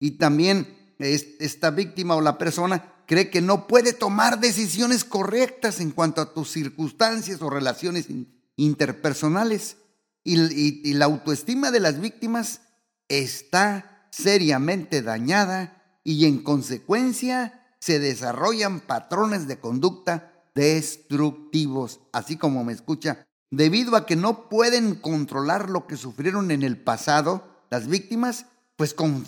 Y 0.00 0.12
también 0.12 0.94
esta 0.98 1.70
víctima 1.70 2.16
o 2.16 2.20
la 2.20 2.38
persona 2.38 2.94
cree 3.06 3.30
que 3.30 3.40
no 3.40 3.66
puede 3.66 3.92
tomar 3.92 4.40
decisiones 4.40 5.04
correctas 5.04 5.80
en 5.80 5.90
cuanto 5.90 6.20
a 6.22 6.32
tus 6.32 6.50
circunstancias 6.50 7.42
o 7.42 7.50
relaciones 7.50 8.08
interpersonales. 8.56 9.76
Y, 10.24 10.92
la 10.94 11.04
autoestima 11.04 11.70
de 11.70 11.80
las 11.80 12.00
víctimas 12.00 12.62
está 13.08 14.08
seriamente 14.10 15.02
dañada 15.02 16.00
y 16.02 16.26
en 16.26 16.42
consecuencia 16.42 17.64
se 17.78 18.00
desarrollan 18.00 18.80
patrones 18.80 19.46
de 19.46 19.60
conducta 19.60 20.32
destructivos, 20.54 22.00
así 22.12 22.36
como 22.36 22.64
me 22.64 22.72
escucha, 22.72 23.26
debido 23.50 23.94
a 23.94 24.06
que 24.06 24.16
no 24.16 24.48
pueden 24.48 24.96
controlar 24.96 25.70
lo 25.70 25.86
que 25.86 25.96
sufrieron 25.96 26.50
en 26.50 26.62
el 26.62 26.76
pasado, 26.76 27.44
las 27.70 27.86
víctimas, 27.86 28.46
pues 28.76 28.94
con, 28.94 29.24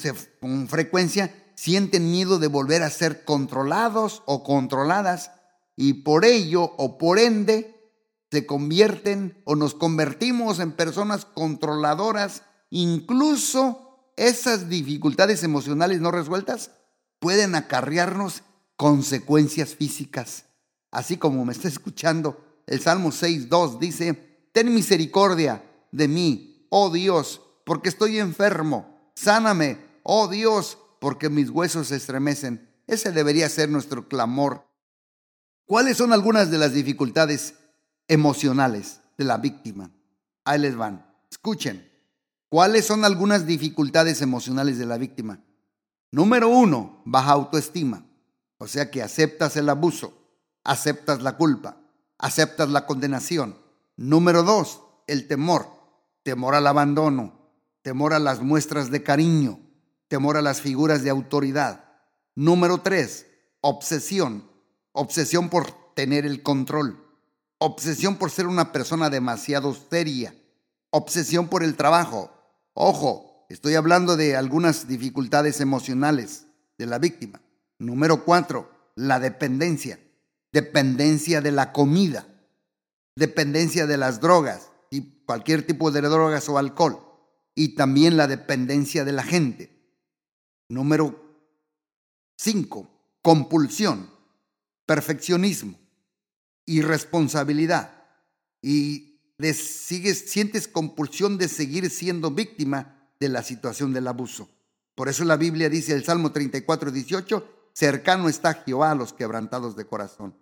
frecuencia 0.69 1.35
sienten 1.55 2.11
miedo 2.11 2.39
de 2.39 2.47
volver 2.47 2.83
a 2.83 2.91
ser 2.91 3.25
controlados 3.25 4.23
o 4.27 4.43
controladas. 4.43 5.33
Y 5.77 6.03
por 6.03 6.25
ello 6.25 6.63
o 6.77 6.99
por 6.99 7.19
ende 7.19 7.78
se 8.31 8.47
convierten 8.47 9.41
o 9.45 9.57
nos 9.57 9.75
convertimos 9.75 10.61
en 10.61 10.73
personas 10.73 11.25
controladoras, 11.25 12.43
incluso 12.71 14.13
esas 14.17 14.69
dificultades 14.69 15.43
emocionales 15.43 16.01
no 16.01 16.11
resueltas 16.11 16.73
pueden 17.21 17.55
acarrearnos 17.55 18.43
consecuencias 18.77 19.75
físicas. 19.75 20.45
Así 20.91 21.17
como 21.17 21.45
me 21.45 21.53
está 21.53 21.69
escuchando, 21.69 22.63
el 22.67 22.81
Salmo 22.81 23.11
6.2 23.11 23.79
dice, 23.79 24.49
ten 24.53 24.75
misericordia 24.75 25.65
de 25.91 26.09
mí, 26.09 26.67
oh 26.71 26.91
Dios, 26.91 27.41
porque 27.65 27.89
estoy 27.89 28.19
enfermo. 28.19 29.13
Sáname, 29.15 29.79
oh 30.03 30.29
Dios, 30.29 30.79
porque 31.01 31.29
mis 31.29 31.51
huesos 31.51 31.89
se 31.89 31.97
estremecen. 31.97 32.69
Ese 32.87 33.13
debería 33.13 33.49
ser 33.49 33.69
nuestro 33.69 34.09
clamor. 34.09 34.67
¿Cuáles 35.67 35.99
son 35.99 36.13
algunas 36.13 36.51
de 36.51 36.59
las 36.59 36.73
dificultades 36.73 37.55
emocionales 38.09 39.01
de 39.17 39.25
la 39.25 39.37
víctima. 39.37 39.91
Ahí 40.45 40.59
les 40.59 40.75
van. 40.75 41.07
Escuchen. 41.31 41.87
¿Cuáles 42.49 42.87
son 42.87 43.05
algunas 43.05 43.47
dificultades 43.47 44.23
emocionales 44.23 44.79
de 44.79 44.87
la 44.87 44.97
víctima? 44.97 45.45
Número 46.11 46.49
uno, 46.49 47.03
baja 47.05 47.33
autoestima. 47.33 48.07
O 48.57 48.67
sea 48.67 48.91
que 48.91 49.03
aceptas 49.03 49.57
el 49.57 49.69
abuso, 49.69 50.15
aceptas 50.65 51.23
la 51.23 51.37
culpa, 51.37 51.77
aceptas 52.17 52.71
la 52.71 52.87
condenación. 52.87 53.59
Número 53.97 54.43
dos, 54.43 54.83
el 55.07 55.29
temor. 55.29 55.77
Temor 56.23 56.55
al 56.55 56.67
abandono, 56.67 57.53
temor 57.83 58.13
a 58.13 58.19
las 58.19 58.43
muestras 58.43 58.91
de 58.91 59.03
cariño, 59.03 59.61
temor 60.09 60.37
a 60.37 60.43
las 60.43 60.61
figuras 60.61 61.03
de 61.03 61.09
autoridad. 61.09 61.85
Número 62.35 62.83
tres, 62.83 63.27
obsesión. 63.61 64.51
Obsesión 64.93 65.49
por 65.49 65.95
tener 65.95 66.27
el 66.27 66.43
control 66.43 67.08
obsesión 67.59 68.17
por 68.17 68.31
ser 68.31 68.47
una 68.47 68.73
persona 68.73 69.11
demasiado 69.11 69.75
seria, 69.75 70.35
obsesión 70.91 71.49
por 71.49 71.63
el 71.63 71.77
trabajo. 71.77 72.31
Ojo, 72.73 73.47
estoy 73.49 73.75
hablando 73.75 74.17
de 74.17 74.37
algunas 74.37 74.89
dificultades 74.89 75.61
emocionales 75.61 76.47
de 76.79 76.87
la 76.87 76.99
víctima. 76.99 77.41
Número 77.79 78.25
cuatro, 78.25 78.71
la 78.95 79.21
dependencia. 79.21 79.99
Dependencia 80.53 81.43
de 81.43 81.53
la 81.53 81.73
comida, 81.73 82.27
dependencia 83.15 83.87
de 83.87 83.99
las 83.99 84.19
drogas 84.21 84.71
y 84.91 85.03
cualquier 85.27 85.67
tipo 85.67 85.91
de 85.91 86.01
drogas 86.01 86.49
o 86.49 86.57
alcohol. 86.57 87.05
Y 87.55 87.75
también 87.75 88.17
la 88.17 88.27
dependencia 88.27 89.05
de 89.05 89.13
la 89.13 89.25
gente. 89.25 89.71
Número 90.71 91.23
cinco, 92.37 92.89
compulsión, 93.21 94.09
perfeccionismo 94.87 95.79
irresponsabilidad 96.69 98.05
y 98.63 99.21
sientes 99.55 100.69
compulsión 100.69 101.39
de 101.39 101.49
seguir 101.49 101.91
siendo 101.91 102.31
víctima 102.31 103.09
de 103.21 103.29
la 103.29 103.43
situación 103.43 103.93
del 103.93 104.09
abuso. 104.09 104.49
Por 104.95 105.09
eso 105.09 105.25
la 105.25 105.37
Biblia 105.37 105.69
dice 105.69 105.95
el 105.95 106.05
Salmo 106.05 106.33
34, 106.33 106.91
18, 106.91 107.71
cercano 107.73 108.29
está 108.29 108.55
Jehová 108.55 108.91
a 108.91 108.95
los 108.95 109.13
quebrantados 109.13 109.77
de 109.77 109.87
corazón. 109.87 110.37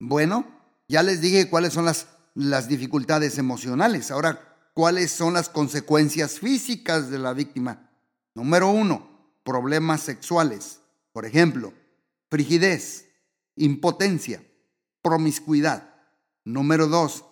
Bueno, 0.00 0.46
ya 0.88 1.02
les 1.02 1.20
dije 1.20 1.48
cuáles 1.48 1.72
son 1.72 1.84
las, 1.84 2.08
las 2.34 2.68
dificultades 2.68 3.38
emocionales. 3.38 4.10
Ahora, 4.10 4.58
¿cuáles 4.74 5.12
son 5.12 5.34
las 5.34 5.48
consecuencias 5.48 6.40
físicas 6.40 7.10
de 7.10 7.18
la 7.18 7.32
víctima? 7.32 7.90
Número 8.34 8.68
uno, 8.70 9.08
problemas 9.44 10.00
sexuales. 10.00 10.80
Por 11.12 11.24
ejemplo, 11.26 11.72
frigidez, 12.28 13.06
impotencia, 13.54 14.42
promiscuidad. 15.02 15.94
Número 16.44 16.86
dos, 16.86 17.24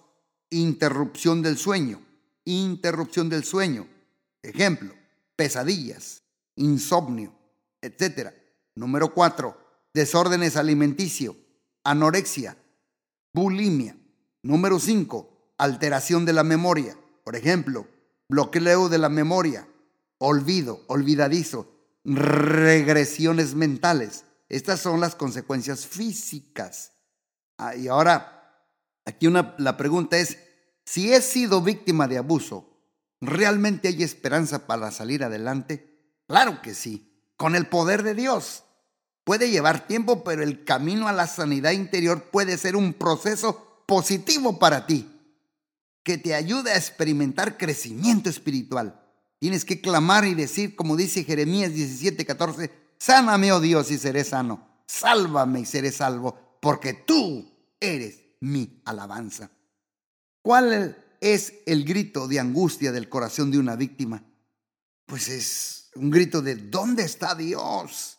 interrupción 0.50 1.42
del 1.42 1.56
sueño. 1.56 2.02
Interrupción 2.44 3.28
del 3.28 3.44
sueño. 3.44 3.86
Ejemplo, 4.42 4.94
pesadillas, 5.36 6.22
insomnio, 6.56 7.32
etc. 7.80 8.32
Número 8.74 9.14
cuatro, 9.14 9.58
desórdenes 9.94 10.56
alimenticios, 10.56 11.36
anorexia, 11.84 12.56
bulimia. 13.32 13.96
Número 14.42 14.80
cinco, 14.80 15.54
alteración 15.58 16.24
de 16.24 16.32
la 16.32 16.44
memoria, 16.44 16.96
Por 17.24 17.36
ejemplo, 17.36 17.86
bloqueo 18.28 18.88
de 18.88 18.98
la 18.98 19.08
memoria, 19.10 19.68
olvido, 20.18 20.82
olvidadizo, 20.86 21.70
regresiones 22.04 23.54
mentales. 23.54 24.24
Estas 24.48 24.80
son 24.80 25.00
las 25.00 25.14
consecuencias 25.14 25.86
físicas. 25.86 26.92
Ah, 27.62 27.76
y 27.76 27.88
ahora, 27.88 28.56
aquí 29.04 29.26
una, 29.26 29.54
la 29.58 29.76
pregunta 29.76 30.16
es, 30.16 30.38
si 30.86 31.12
he 31.12 31.20
sido 31.20 31.60
víctima 31.60 32.08
de 32.08 32.16
abuso, 32.16 32.66
¿realmente 33.20 33.88
hay 33.88 34.02
esperanza 34.02 34.66
para 34.66 34.90
salir 34.90 35.22
adelante? 35.22 36.22
Claro 36.26 36.62
que 36.62 36.72
sí, 36.72 37.22
con 37.36 37.54
el 37.54 37.66
poder 37.66 38.02
de 38.02 38.14
Dios. 38.14 38.64
Puede 39.24 39.50
llevar 39.50 39.86
tiempo, 39.86 40.24
pero 40.24 40.42
el 40.42 40.64
camino 40.64 41.06
a 41.06 41.12
la 41.12 41.26
sanidad 41.26 41.72
interior 41.72 42.30
puede 42.30 42.56
ser 42.56 42.76
un 42.76 42.94
proceso 42.94 43.84
positivo 43.86 44.58
para 44.58 44.86
ti, 44.86 45.10
que 46.02 46.16
te 46.16 46.34
ayude 46.34 46.70
a 46.70 46.78
experimentar 46.78 47.58
crecimiento 47.58 48.30
espiritual. 48.30 49.02
Tienes 49.38 49.66
que 49.66 49.82
clamar 49.82 50.24
y 50.24 50.32
decir, 50.32 50.76
como 50.76 50.96
dice 50.96 51.24
Jeremías 51.24 51.72
17:14, 51.72 52.70
sáname, 52.98 53.52
oh 53.52 53.60
Dios, 53.60 53.90
y 53.90 53.98
seré 53.98 54.24
sano. 54.24 54.66
Sálvame 54.86 55.60
y 55.60 55.66
seré 55.66 55.92
salvo, 55.92 56.56
porque 56.62 56.94
tú 56.94 57.49
eres 57.80 58.20
mi 58.40 58.80
alabanza. 58.84 59.50
¿Cuál 60.42 60.96
es 61.20 61.54
el 61.66 61.84
grito 61.84 62.28
de 62.28 62.38
angustia 62.38 62.92
del 62.92 63.08
corazón 63.08 63.50
de 63.50 63.58
una 63.58 63.76
víctima? 63.76 64.24
Pues 65.06 65.28
es 65.28 65.90
un 65.96 66.10
grito 66.10 66.40
de 66.42 66.54
¿dónde 66.54 67.02
está 67.02 67.34
Dios? 67.34 68.18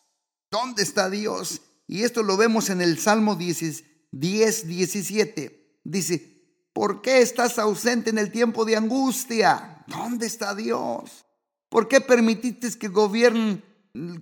¿Dónde 0.52 0.84
está 0.84 1.10
Dios? 1.10 1.62
Y 1.88 2.04
esto 2.04 2.24
lo 2.24 2.38
vemos 2.38 2.70
en 2.70 2.82
el 2.82 3.00
Salmo 3.00 3.36
10, 3.36 3.84
10 4.12 4.68
17. 4.68 5.80
Dice, 5.84 6.68
¿por 6.74 7.02
qué 7.02 7.22
estás 7.22 7.58
ausente 7.60 8.10
en 8.10 8.18
el 8.18 8.32
tiempo 8.32 8.66
de 8.66 8.76
angustia? 8.76 9.84
¿Dónde 9.88 10.28
está 10.28 10.54
Dios? 10.54 11.26
¿Por 11.70 11.88
qué 11.88 12.02
permitiste 12.02 12.70
que 12.78 12.90
gobiernen, 12.90 13.64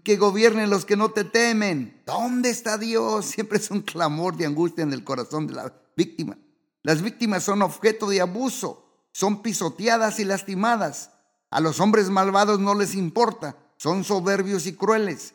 que 0.04 0.18
gobiernen 0.18 0.70
los 0.70 0.86
que 0.86 0.96
no 0.96 1.12
te 1.12 1.24
temen? 1.24 2.02
¿Dónde 2.06 2.50
está 2.50 2.78
Dios? 2.78 3.26
Siempre 3.36 3.58
es 3.58 3.72
un 3.72 3.82
clamor 3.82 4.38
de 4.38 4.46
angustia 4.46 4.84
en 4.84 4.94
el 4.94 5.04
corazón 5.04 5.48
de 5.48 5.54
la 5.54 5.74
víctima. 5.96 6.38
Las 6.84 7.02
víctimas 7.02 7.44
son 7.44 7.62
objeto 7.62 8.10
de 8.10 8.22
abuso, 8.22 9.08
son 9.12 9.42
pisoteadas 9.42 10.20
y 10.20 10.26
lastimadas. 10.26 11.12
A 11.50 11.60
los 11.60 11.80
hombres 11.80 12.10
malvados 12.10 12.60
no 12.60 12.76
les 12.76 12.96
importa, 12.96 13.58
son 13.78 14.04
soberbios 14.04 14.66
y 14.66 14.74
crueles. 14.74 15.34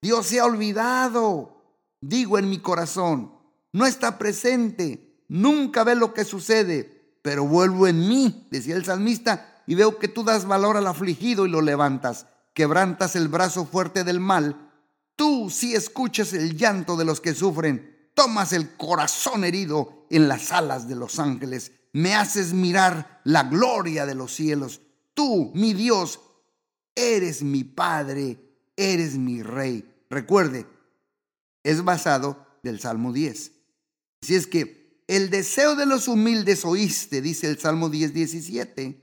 Dios 0.00 0.26
se 0.26 0.38
ha 0.38 0.44
olvidado, 0.44 1.62
digo 2.00 2.38
en 2.38 2.50
mi 2.50 2.58
corazón, 2.58 3.32
no 3.72 3.86
está 3.86 4.18
presente, 4.18 5.24
nunca 5.28 5.82
ve 5.82 5.94
lo 5.94 6.12
que 6.12 6.24
sucede, 6.24 7.16
pero 7.22 7.46
vuelvo 7.46 7.86
en 7.86 8.06
mí, 8.06 8.46
decía 8.50 8.76
el 8.76 8.84
salmista, 8.84 9.62
y 9.66 9.74
veo 9.74 9.98
que 9.98 10.08
tú 10.08 10.22
das 10.22 10.46
valor 10.46 10.76
al 10.76 10.86
afligido 10.86 11.46
y 11.46 11.50
lo 11.50 11.62
levantas, 11.62 12.26
quebrantas 12.54 13.16
el 13.16 13.28
brazo 13.28 13.66
fuerte 13.66 14.04
del 14.04 14.20
mal. 14.20 14.72
Tú 15.16 15.50
sí 15.50 15.74
escuchas 15.74 16.32
el 16.32 16.56
llanto 16.56 16.96
de 16.96 17.04
los 17.04 17.20
que 17.20 17.34
sufren, 17.34 18.10
tomas 18.14 18.52
el 18.52 18.76
corazón 18.76 19.44
herido 19.44 20.06
en 20.10 20.28
las 20.28 20.52
alas 20.52 20.88
de 20.88 20.94
los 20.94 21.18
ángeles, 21.18 21.72
me 21.92 22.14
haces 22.14 22.52
mirar 22.52 23.20
la 23.24 23.44
gloria 23.44 24.06
de 24.06 24.14
los 24.14 24.34
cielos. 24.34 24.80
Tú, 25.12 25.52
mi 25.54 25.74
Dios, 25.74 26.20
eres 26.94 27.42
mi 27.42 27.62
Padre, 27.62 28.38
eres 28.76 29.16
mi 29.16 29.42
Rey. 29.42 29.88
Recuerde, 30.10 30.66
es 31.62 31.84
basado 31.84 32.46
del 32.62 32.80
Salmo 32.80 33.12
10. 33.12 33.52
Así 34.22 34.34
es 34.34 34.46
que 34.46 35.02
el 35.06 35.30
deseo 35.30 35.76
de 35.76 35.86
los 35.86 36.08
humildes 36.08 36.64
oíste, 36.64 37.20
dice 37.20 37.48
el 37.48 37.58
Salmo 37.58 37.90
10, 37.90 38.14
17. 38.14 39.00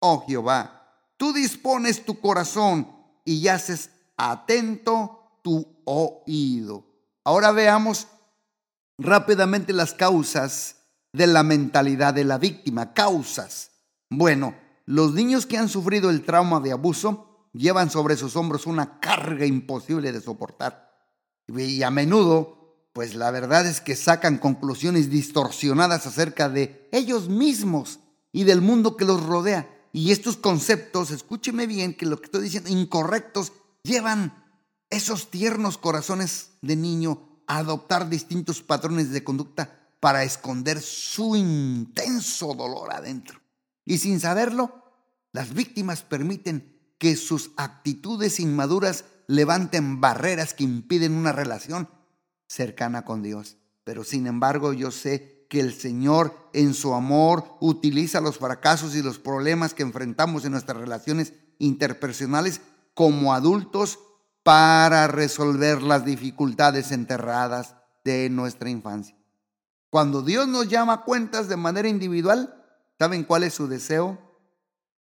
Oh 0.00 0.24
Jehová, 0.26 0.77
tú 1.18 1.34
dispones 1.34 2.06
tu 2.06 2.18
corazón 2.18 2.90
y 3.26 3.46
haces 3.48 3.90
atento 4.16 5.40
tu 5.42 5.82
oído. 5.84 6.86
Ahora 7.24 7.52
veamos 7.52 8.06
rápidamente 8.96 9.74
las 9.74 9.92
causas 9.92 10.76
de 11.12 11.26
la 11.26 11.42
mentalidad 11.42 12.14
de 12.14 12.24
la 12.24 12.38
víctima. 12.38 12.94
Causas. 12.94 13.72
Bueno, 14.08 14.54
los 14.86 15.12
niños 15.12 15.44
que 15.44 15.58
han 15.58 15.68
sufrido 15.68 16.08
el 16.08 16.24
trauma 16.24 16.60
de 16.60 16.72
abuso 16.72 17.48
llevan 17.52 17.90
sobre 17.90 18.16
sus 18.16 18.36
hombros 18.36 18.66
una 18.66 18.98
carga 19.00 19.44
imposible 19.44 20.12
de 20.12 20.20
soportar. 20.20 20.88
Y 21.48 21.82
a 21.82 21.90
menudo, 21.90 22.88
pues 22.92 23.14
la 23.14 23.30
verdad 23.30 23.66
es 23.66 23.80
que 23.80 23.96
sacan 23.96 24.38
conclusiones 24.38 25.10
distorsionadas 25.10 26.06
acerca 26.06 26.48
de 26.48 26.88
ellos 26.92 27.28
mismos 27.28 28.00
y 28.32 28.44
del 28.44 28.60
mundo 28.60 28.96
que 28.96 29.04
los 29.04 29.24
rodea. 29.24 29.77
Y 29.92 30.12
estos 30.12 30.36
conceptos, 30.36 31.10
escúcheme 31.10 31.66
bien 31.66 31.94
que 31.94 32.06
lo 32.06 32.18
que 32.18 32.26
estoy 32.26 32.42
diciendo, 32.42 32.70
incorrectos, 32.70 33.52
llevan 33.82 34.44
esos 34.90 35.30
tiernos 35.30 35.78
corazones 35.78 36.50
de 36.62 36.76
niño 36.76 37.40
a 37.46 37.58
adoptar 37.58 38.08
distintos 38.08 38.62
patrones 38.62 39.10
de 39.10 39.24
conducta 39.24 39.90
para 40.00 40.22
esconder 40.24 40.80
su 40.80 41.36
intenso 41.36 42.54
dolor 42.54 42.92
adentro. 42.92 43.40
Y 43.84 43.98
sin 43.98 44.20
saberlo, 44.20 44.84
las 45.32 45.54
víctimas 45.54 46.02
permiten 46.02 46.78
que 46.98 47.16
sus 47.16 47.52
actitudes 47.56 48.40
inmaduras 48.40 49.04
levanten 49.26 50.00
barreras 50.00 50.54
que 50.54 50.64
impiden 50.64 51.14
una 51.14 51.32
relación 51.32 51.88
cercana 52.46 53.04
con 53.04 53.22
Dios. 53.22 53.56
Pero 53.84 54.04
sin 54.04 54.26
embargo 54.26 54.72
yo 54.72 54.90
sé 54.90 55.37
que 55.48 55.60
el 55.60 55.74
Señor 55.74 56.34
en 56.52 56.74
su 56.74 56.94
amor 56.94 57.56
utiliza 57.60 58.20
los 58.20 58.38
fracasos 58.38 58.94
y 58.94 59.02
los 59.02 59.18
problemas 59.18 59.74
que 59.74 59.82
enfrentamos 59.82 60.44
en 60.44 60.52
nuestras 60.52 60.76
relaciones 60.76 61.32
interpersonales 61.58 62.60
como 62.94 63.32
adultos 63.32 63.98
para 64.42 65.06
resolver 65.08 65.82
las 65.82 66.04
dificultades 66.04 66.92
enterradas 66.92 67.74
de 68.04 68.30
nuestra 68.30 68.70
infancia. 68.70 69.16
Cuando 69.90 70.22
Dios 70.22 70.48
nos 70.48 70.68
llama 70.68 70.92
a 70.92 71.04
cuentas 71.04 71.48
de 71.48 71.56
manera 71.56 71.88
individual, 71.88 72.64
¿saben 72.98 73.24
cuál 73.24 73.42
es 73.42 73.54
su 73.54 73.68
deseo? 73.68 74.18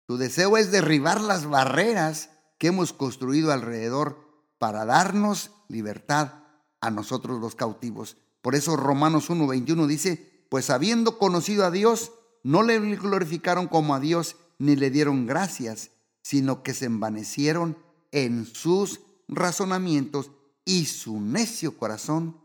Tu 0.06 0.17
deseo 0.17 0.58
es 0.58 0.71
derribar 0.71 1.21
las 1.21 1.45
barreras 1.45 2.30
que 2.58 2.67
hemos 2.67 2.93
construido 2.93 3.52
alrededor 3.52 4.17
para 4.58 4.86
darnos 4.86 5.52
libertad 5.67 6.43
a 6.82 6.91
nosotros 6.91 7.39
los 7.39 7.56
cautivos. 7.56 8.17
Por 8.41 8.56
eso 8.56 8.75
Romanos 8.75 9.30
1:21 9.30 9.88
dice, 9.88 10.28
pues 10.49 10.69
habiendo 10.69 11.17
conocido 11.17 11.65
a 11.65 11.71
Dios, 11.71 12.12
no 12.43 12.63
le 12.63 12.79
glorificaron 12.79 13.67
como 13.67 13.95
a 13.95 13.99
Dios 13.99 14.35
ni 14.57 14.75
le 14.75 14.89
dieron 14.89 15.25
gracias, 15.25 15.91
sino 16.21 16.63
que 16.63 16.73
se 16.73 16.85
envanecieron 16.85 17.77
en 18.12 18.45
sus 18.45 19.01
razonamientos 19.27 20.31
y 20.65 20.85
su 20.85 21.21
necio 21.21 21.77
corazón 21.77 22.41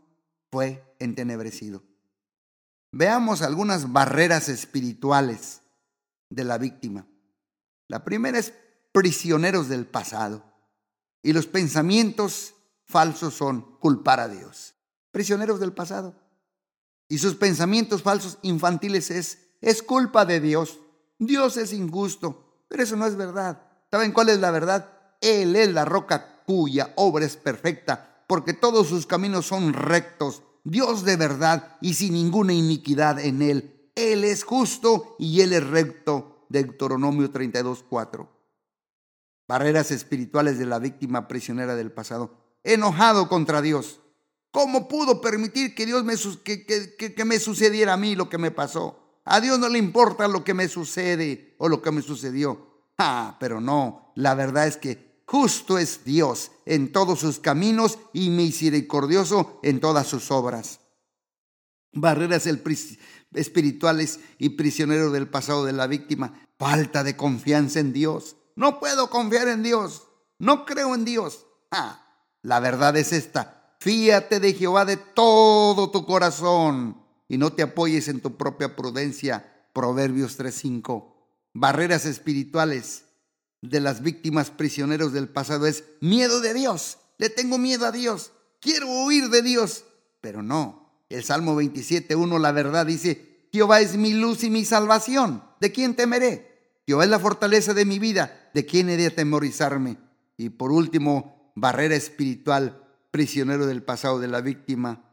fue 0.51 0.95
entenebrecido. 0.99 1.83
Veamos 2.91 3.41
algunas 3.41 3.91
barreras 3.91 4.47
espirituales 4.47 5.61
de 6.29 6.43
la 6.43 6.57
víctima. 6.57 7.07
La 7.87 8.03
primera 8.03 8.39
es 8.39 8.53
prisioneros 8.91 9.67
del 9.67 9.85
pasado. 9.85 10.43
Y 11.21 11.33
los 11.33 11.47
pensamientos 11.47 12.55
falsos 12.85 13.33
son 13.33 13.77
culpar 13.79 14.19
a 14.19 14.29
Dios. 14.29 14.75
Prisioneros 15.11 15.59
del 15.59 15.73
pasado. 15.73 16.15
Y 17.07 17.19
sus 17.19 17.35
pensamientos 17.35 18.01
falsos 18.01 18.37
infantiles 18.41 19.11
es, 19.11 19.39
es 19.61 19.83
culpa 19.83 20.25
de 20.25 20.39
Dios. 20.39 20.79
Dios 21.19 21.57
es 21.57 21.73
injusto. 21.73 22.63
Pero 22.67 22.83
eso 22.83 22.95
no 22.95 23.05
es 23.05 23.15
verdad. 23.15 23.61
¿Saben 23.91 24.11
cuál 24.11 24.29
es 24.29 24.39
la 24.39 24.51
verdad? 24.51 24.89
Él 25.21 25.55
es 25.55 25.71
la 25.71 25.85
roca 25.85 26.43
cuya 26.45 26.93
obra 26.95 27.25
es 27.25 27.37
perfecta, 27.37 28.23
porque 28.27 28.53
todos 28.53 28.87
sus 28.87 29.05
caminos 29.05 29.47
son 29.47 29.73
rectos. 29.73 30.43
Dios 30.63 31.03
de 31.03 31.15
verdad 31.15 31.77
y 31.81 31.93
sin 31.93 32.13
ninguna 32.13 32.53
iniquidad 32.53 33.19
en 33.19 33.41
él. 33.41 33.91
Él 33.95 34.23
es 34.23 34.43
justo 34.43 35.15
y 35.19 35.41
él 35.41 35.53
es 35.53 35.65
recto 35.65 36.45
Deuteronomio 36.49 37.31
32.4. 37.31 38.27
Barreras 39.47 39.91
espirituales 39.91 40.57
de 40.57 40.65
la 40.65 40.79
víctima 40.79 41.27
prisionera 41.27 41.75
del 41.75 41.91
pasado. 41.91 42.59
Enojado 42.63 43.29
contra 43.29 43.61
Dios. 43.61 44.01
¿Cómo 44.55 44.87
pudo 44.87 45.19
permitir 45.19 45.75
que 45.75 45.85
Dios 45.85 46.05
me, 46.05 46.15
que, 46.41 46.65
que 46.95 47.25
me 47.25 47.39
sucediera 47.39 47.91
a 47.91 47.97
mí 47.97 48.15
lo 48.15 48.29
que 48.29 48.37
me 48.37 48.51
pasó? 48.51 49.19
A 49.25 49.41
Dios 49.41 49.59
no 49.59 49.67
le 49.67 49.77
importa 49.77 50.29
lo 50.29 50.45
que 50.45 50.53
me 50.53 50.69
sucede 50.69 51.57
o 51.57 51.67
lo 51.67 51.81
que 51.81 51.91
me 51.91 52.01
sucedió. 52.01 52.85
Ah, 52.97 53.35
pero 53.37 53.59
no, 53.59 54.13
la 54.15 54.33
verdad 54.33 54.65
es 54.65 54.77
que 54.77 55.19
justo 55.25 55.77
es 55.77 56.05
Dios 56.05 56.51
en 56.65 56.93
todos 56.93 57.19
sus 57.19 57.39
caminos 57.39 57.99
y 58.13 58.29
misericordioso 58.29 59.59
en 59.61 59.81
todas 59.81 60.07
sus 60.07 60.31
obras. 60.31 60.79
Barreras 61.91 62.47
espirituales 63.33 64.21
y 64.37 64.51
prisioneros 64.51 65.11
del 65.11 65.27
pasado 65.27 65.65
de 65.65 65.73
la 65.73 65.87
víctima 65.87 66.47
falta 66.57 67.03
de 67.03 67.17
confianza 67.17 67.81
en 67.81 67.91
Dios. 67.91 68.37
No 68.55 68.79
puedo 68.79 69.09
confiar 69.09 69.49
en 69.49 69.63
Dios. 69.63 70.07
No 70.39 70.63
creo 70.63 70.95
en 70.95 71.03
Dios. 71.03 71.45
Ah, 71.71 72.23
la 72.41 72.61
verdad 72.61 72.95
es 72.95 73.11
esta. 73.11 73.54
Fíate 73.79 74.39
de 74.39 74.53
Jehová 74.53 74.85
de 74.85 74.97
todo 74.97 75.91
tu 75.91 76.05
corazón 76.05 77.01
y 77.27 77.37
no 77.37 77.53
te 77.53 77.63
apoyes 77.63 78.07
en 78.07 78.21
tu 78.21 78.37
propia 78.37 78.75
prudencia. 78.75 79.51
Proverbios 79.73 80.37
3:5. 80.37 81.13
barreras 81.53 82.05
espirituales 82.05 83.05
de 83.61 83.79
las 83.79 84.01
víctimas 84.01 84.51
prisioneros 84.51 85.13
del 85.13 85.29
pasado 85.29 85.67
es 85.67 85.83
miedo 86.01 86.41
de 86.41 86.53
Dios. 86.53 86.97
Le 87.17 87.29
tengo 87.29 87.57
miedo 87.57 87.85
a 87.85 87.91
Dios. 87.91 88.31
Quiero 88.59 88.89
huir 88.89 89.29
de 89.29 89.41
Dios. 89.41 89.85
Pero 90.21 90.43
no. 90.43 91.03
El 91.09 91.23
Salmo 91.23 91.55
27.1, 91.55 92.39
la 92.39 92.51
verdad 92.51 92.85
dice, 92.85 93.47
Jehová 93.51 93.79
es 93.79 93.95
mi 93.95 94.13
luz 94.13 94.43
y 94.43 94.49
mi 94.49 94.65
salvación. 94.65 95.43
¿De 95.59 95.71
quién 95.71 95.95
temeré? 95.95 96.81
Jehová 96.85 97.03
es 97.03 97.09
la 97.09 97.19
fortaleza 97.19 97.73
de 97.73 97.85
mi 97.85 97.99
vida. 97.99 98.49
¿De 98.53 98.65
quién 98.65 98.89
he 98.89 98.97
de 98.97 99.07
atemorizarme? 99.07 99.97
Y 100.37 100.49
por 100.49 100.71
último, 100.71 101.51
barrera 101.55 101.95
espiritual, 101.95 102.84
prisionero 103.15 103.65
del 103.65 103.81
pasado 103.81 104.19
de 104.19 104.27
la 104.27 104.41
víctima. 104.41 105.09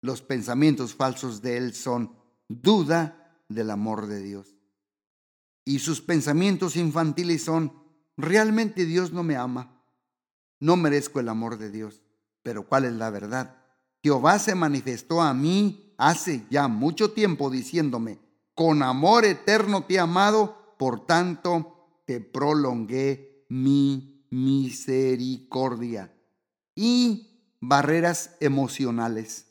Los 0.00 0.22
pensamientos 0.22 0.94
falsos 0.94 1.42
de 1.42 1.58
él 1.58 1.74
son 1.74 2.16
duda 2.48 3.38
del 3.50 3.70
amor 3.70 4.06
de 4.06 4.22
Dios. 4.22 4.56
Y 5.66 5.80
sus 5.80 6.00
pensamientos 6.00 6.74
infantiles 6.74 7.44
son, 7.44 7.74
realmente 8.16 8.86
Dios 8.86 9.12
no 9.12 9.22
me 9.24 9.36
ama. 9.36 9.82
No 10.58 10.76
merezco 10.76 11.20
el 11.20 11.28
amor 11.28 11.58
de 11.58 11.70
Dios. 11.70 12.00
Pero 12.42 12.66
¿cuál 12.66 12.86
es 12.86 12.94
la 12.94 13.10
verdad? 13.10 13.62
Jehová 14.02 14.38
se 14.38 14.54
manifestó 14.54 15.20
a 15.20 15.34
mí 15.34 15.94
hace 15.98 16.46
ya 16.48 16.66
mucho 16.66 17.10
tiempo 17.10 17.50
diciéndome, 17.50 18.20
con 18.54 18.82
amor 18.82 19.26
eterno 19.26 19.84
te 19.84 19.96
he 19.96 19.98
amado, 19.98 20.74
por 20.78 21.04
tanto 21.04 22.00
te 22.06 22.20
prolongué 22.22 23.44
mi 23.50 24.24
misericordia. 24.30 26.15
Y 26.76 27.56
barreras 27.60 28.36
emocionales 28.38 29.46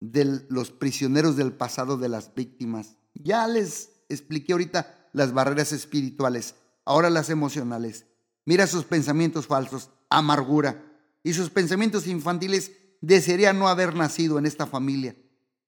de 0.00 0.44
los 0.48 0.72
prisioneros 0.72 1.36
del 1.36 1.52
pasado 1.52 1.96
de 1.96 2.08
las 2.08 2.34
víctimas. 2.34 2.96
Ya 3.14 3.46
les 3.46 3.90
expliqué 4.08 4.52
ahorita 4.52 5.08
las 5.12 5.32
barreras 5.32 5.72
espirituales, 5.72 6.56
ahora 6.84 7.10
las 7.10 7.30
emocionales. 7.30 8.06
Mira 8.44 8.66
sus 8.66 8.84
pensamientos 8.84 9.46
falsos, 9.46 9.90
amargura. 10.08 10.84
Y 11.22 11.34
sus 11.34 11.50
pensamientos 11.50 12.06
infantiles, 12.06 12.72
desearía 13.00 13.52
no 13.52 13.68
haber 13.68 13.94
nacido 13.94 14.38
en 14.38 14.46
esta 14.46 14.66
familia. 14.66 15.14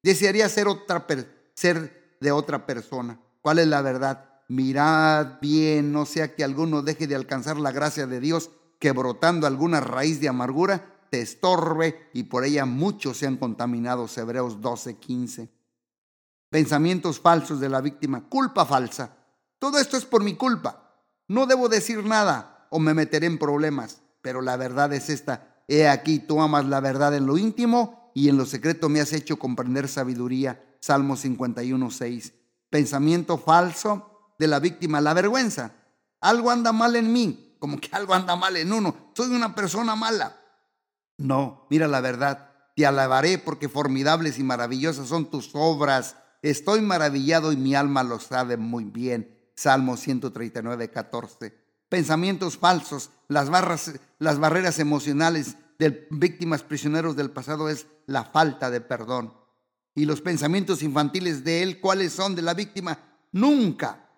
Desearía 0.03 0.49
ser, 0.49 0.67
otra 0.67 1.07
ser 1.55 2.17
de 2.21 2.33
otra 2.33 2.67
persona. 2.67 3.21
¿Cuál 3.41 3.59
es 3.59 3.67
la 3.69 3.83
verdad? 3.83 4.31
Mirad 4.49 5.41
bien, 5.41 5.93
no 5.93 6.07
sea 6.07 6.35
que 6.35 6.45
alguno 6.45 6.83
deje 6.83 7.07
de 7.07 7.15
alcanzar 7.15 7.59
la 7.59 7.73
gracia 7.73 8.07
de 8.07 8.21
Dios, 8.21 8.51
que 8.83 8.91
brotando 8.91 9.47
alguna 9.47 9.79
raíz 9.79 10.19
de 10.19 10.29
amargura 10.29 11.07
te 11.09 11.21
estorbe 11.21 12.11
y 12.15 12.25
por 12.25 12.45
ella 12.45 12.67
muchos 12.67 13.17
sean 13.17 13.37
contaminados. 13.37 14.19
Hebreos 14.19 14.61
12, 14.61 14.97
15. 14.97 15.49
Pensamientos 16.51 17.21
falsos 17.21 17.61
de 17.61 17.69
la 17.69 17.81
víctima, 17.81 18.29
culpa 18.29 18.67
falsa. 18.67 19.15
Todo 19.61 19.79
esto 19.79 19.97
es 19.97 20.05
por 20.05 20.25
mi 20.25 20.35
culpa. 20.35 20.97
No 21.29 21.47
debo 21.47 21.69
decir 21.69 22.05
nada 22.05 22.67
o 22.71 22.81
me 22.81 22.93
meteré 22.93 23.29
en 23.29 23.39
problemas. 23.39 24.03
Pero 24.21 24.43
la 24.43 24.57
verdad 24.57 24.93
es 24.93 25.11
esta. 25.11 25.63
He 25.69 25.87
aquí, 25.87 26.19
tú 26.19 26.43
amas 26.43 26.65
la 26.65 26.81
verdad 26.81 27.15
en 27.15 27.27
lo 27.27 27.39
íntimo 27.39 28.11
y 28.17 28.29
en 28.31 28.37
lo 28.37 28.47
secreto 28.47 28.89
me 28.89 29.01
has 29.01 29.13
hecho 29.13 29.39
comprender 29.39 29.87
sabiduría. 29.87 30.61
Salmo 30.81 31.15
51, 31.15 31.89
6. 31.89 32.33
Pensamiento 32.69 33.39
falso 33.39 34.35
de 34.41 34.49
la 34.49 34.59
víctima, 34.59 35.01
la 35.01 35.15
vergüenza. 35.15 35.71
Algo 36.21 36.51
anda 36.51 36.73
mal 36.73 36.97
en 36.97 37.13
mí, 37.13 37.52
como 37.63 37.81
que 37.81 37.91
algo 37.93 38.13
anda 38.13 38.35
mal 38.35 38.57
en 38.57 38.73
uno. 38.73 39.13
Soy 39.15 39.29
una 39.29 39.55
persona 39.55 39.95
mala. 39.95 40.37
No, 41.17 41.69
mira 41.71 41.87
la 41.87 42.01
verdad. 42.01 42.51
Te 42.75 42.85
alabaré 42.85 43.39
porque 43.39 43.69
formidables 43.69 44.41
y 44.41 44.43
maravillosas 44.43 45.07
son 45.07 45.31
tus 45.31 45.51
obras. 45.53 46.17
Estoy 46.43 46.81
maravillado 46.81 47.53
y 47.53 47.57
mi 47.57 47.77
alma 47.77 48.03
lo 48.03 48.19
sabe 48.19 48.57
muy 48.57 48.83
bien. 48.83 49.39
Salmo 49.55 49.97
139, 49.97 50.91
14. 50.91 51.57
Pensamientos 51.89 52.59
falsos, 52.59 53.11
las, 53.29 53.49
las 54.19 54.41
barreras 54.41 54.81
emocionales 54.81 55.55
de 55.79 56.09
víctimas 56.11 56.65
prisioneros 56.65 57.15
del 57.15 57.31
pasado 57.31 57.69
es 57.69 57.87
la 58.07 58.25
falta 58.25 58.73
de 58.73 58.81
perdón. 58.81 59.35
Y 59.95 60.07
los 60.07 60.21
pensamientos 60.21 60.83
infantiles 60.83 61.45
de 61.45 61.63
él, 61.63 61.79
¿cuáles 61.79 62.13
son 62.13 62.35
de 62.35 62.43
la 62.43 62.55
víctima? 62.55 62.99
Nunca 63.31 64.11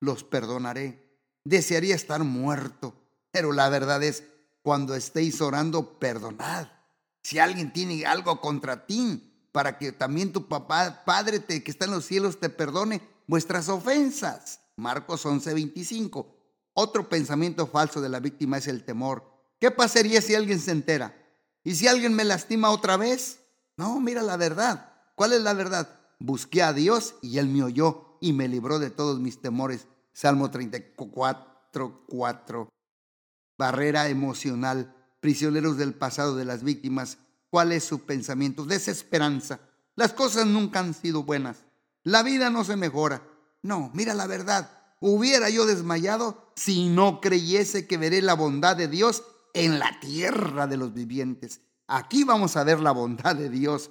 los 0.00 0.22
perdonaré. 0.22 1.09
Desearía 1.50 1.96
estar 1.96 2.22
muerto, 2.22 2.94
pero 3.32 3.52
la 3.52 3.68
verdad 3.68 4.04
es, 4.04 4.22
cuando 4.62 4.94
estéis 4.94 5.40
orando, 5.40 5.98
perdonad. 5.98 6.68
Si 7.24 7.40
alguien 7.40 7.72
tiene 7.72 8.06
algo 8.06 8.40
contra 8.40 8.86
ti, 8.86 9.48
para 9.50 9.76
que 9.76 9.90
también 9.90 10.32
tu 10.32 10.46
papá, 10.46 11.02
Padre 11.04 11.40
te, 11.40 11.64
que 11.64 11.72
está 11.72 11.86
en 11.86 11.90
los 11.90 12.04
cielos, 12.04 12.38
te 12.38 12.50
perdone 12.50 13.02
vuestras 13.26 13.68
ofensas. 13.68 14.60
Marcos 14.76 15.26
11:25. 15.26 16.24
Otro 16.72 17.08
pensamiento 17.08 17.66
falso 17.66 18.00
de 18.00 18.10
la 18.10 18.20
víctima 18.20 18.58
es 18.58 18.68
el 18.68 18.84
temor. 18.84 19.24
¿Qué 19.58 19.72
pasaría 19.72 20.22
si 20.22 20.36
alguien 20.36 20.60
se 20.60 20.70
entera? 20.70 21.16
¿Y 21.64 21.74
si 21.74 21.88
alguien 21.88 22.14
me 22.14 22.22
lastima 22.22 22.70
otra 22.70 22.96
vez? 22.96 23.40
No, 23.76 23.98
mira 23.98 24.22
la 24.22 24.36
verdad. 24.36 24.92
¿Cuál 25.16 25.32
es 25.32 25.42
la 25.42 25.54
verdad? 25.54 25.98
Busqué 26.20 26.62
a 26.62 26.72
Dios 26.72 27.16
y 27.22 27.38
Él 27.38 27.48
me 27.48 27.64
oyó 27.64 28.18
y 28.20 28.34
me 28.34 28.46
libró 28.46 28.78
de 28.78 28.90
todos 28.90 29.18
mis 29.18 29.42
temores. 29.42 29.88
Salmo 30.20 30.50
34, 30.50 32.68
Barrera 33.56 34.08
emocional, 34.10 34.94
prisioneros 35.18 35.78
del 35.78 35.94
pasado 35.94 36.36
de 36.36 36.44
las 36.44 36.62
víctimas. 36.62 37.16
¿Cuál 37.48 37.72
es 37.72 37.84
su 37.84 38.04
pensamiento? 38.04 38.66
Desesperanza. 38.66 39.60
Las 39.96 40.12
cosas 40.12 40.44
nunca 40.44 40.80
han 40.80 40.92
sido 40.92 41.22
buenas. 41.22 41.64
La 42.02 42.22
vida 42.22 42.50
no 42.50 42.64
se 42.64 42.76
mejora. 42.76 43.22
No, 43.62 43.90
mira 43.94 44.12
la 44.12 44.26
verdad. 44.26 44.70
Hubiera 45.00 45.48
yo 45.48 45.64
desmayado 45.64 46.52
si 46.54 46.90
no 46.90 47.22
creyese 47.22 47.86
que 47.86 47.96
veré 47.96 48.20
la 48.20 48.34
bondad 48.34 48.76
de 48.76 48.88
Dios 48.88 49.24
en 49.54 49.78
la 49.78 50.00
tierra 50.00 50.66
de 50.66 50.76
los 50.76 50.92
vivientes. 50.92 51.62
Aquí 51.86 52.24
vamos 52.24 52.58
a 52.58 52.64
ver 52.64 52.80
la 52.80 52.92
bondad 52.92 53.36
de 53.36 53.48
Dios. 53.48 53.90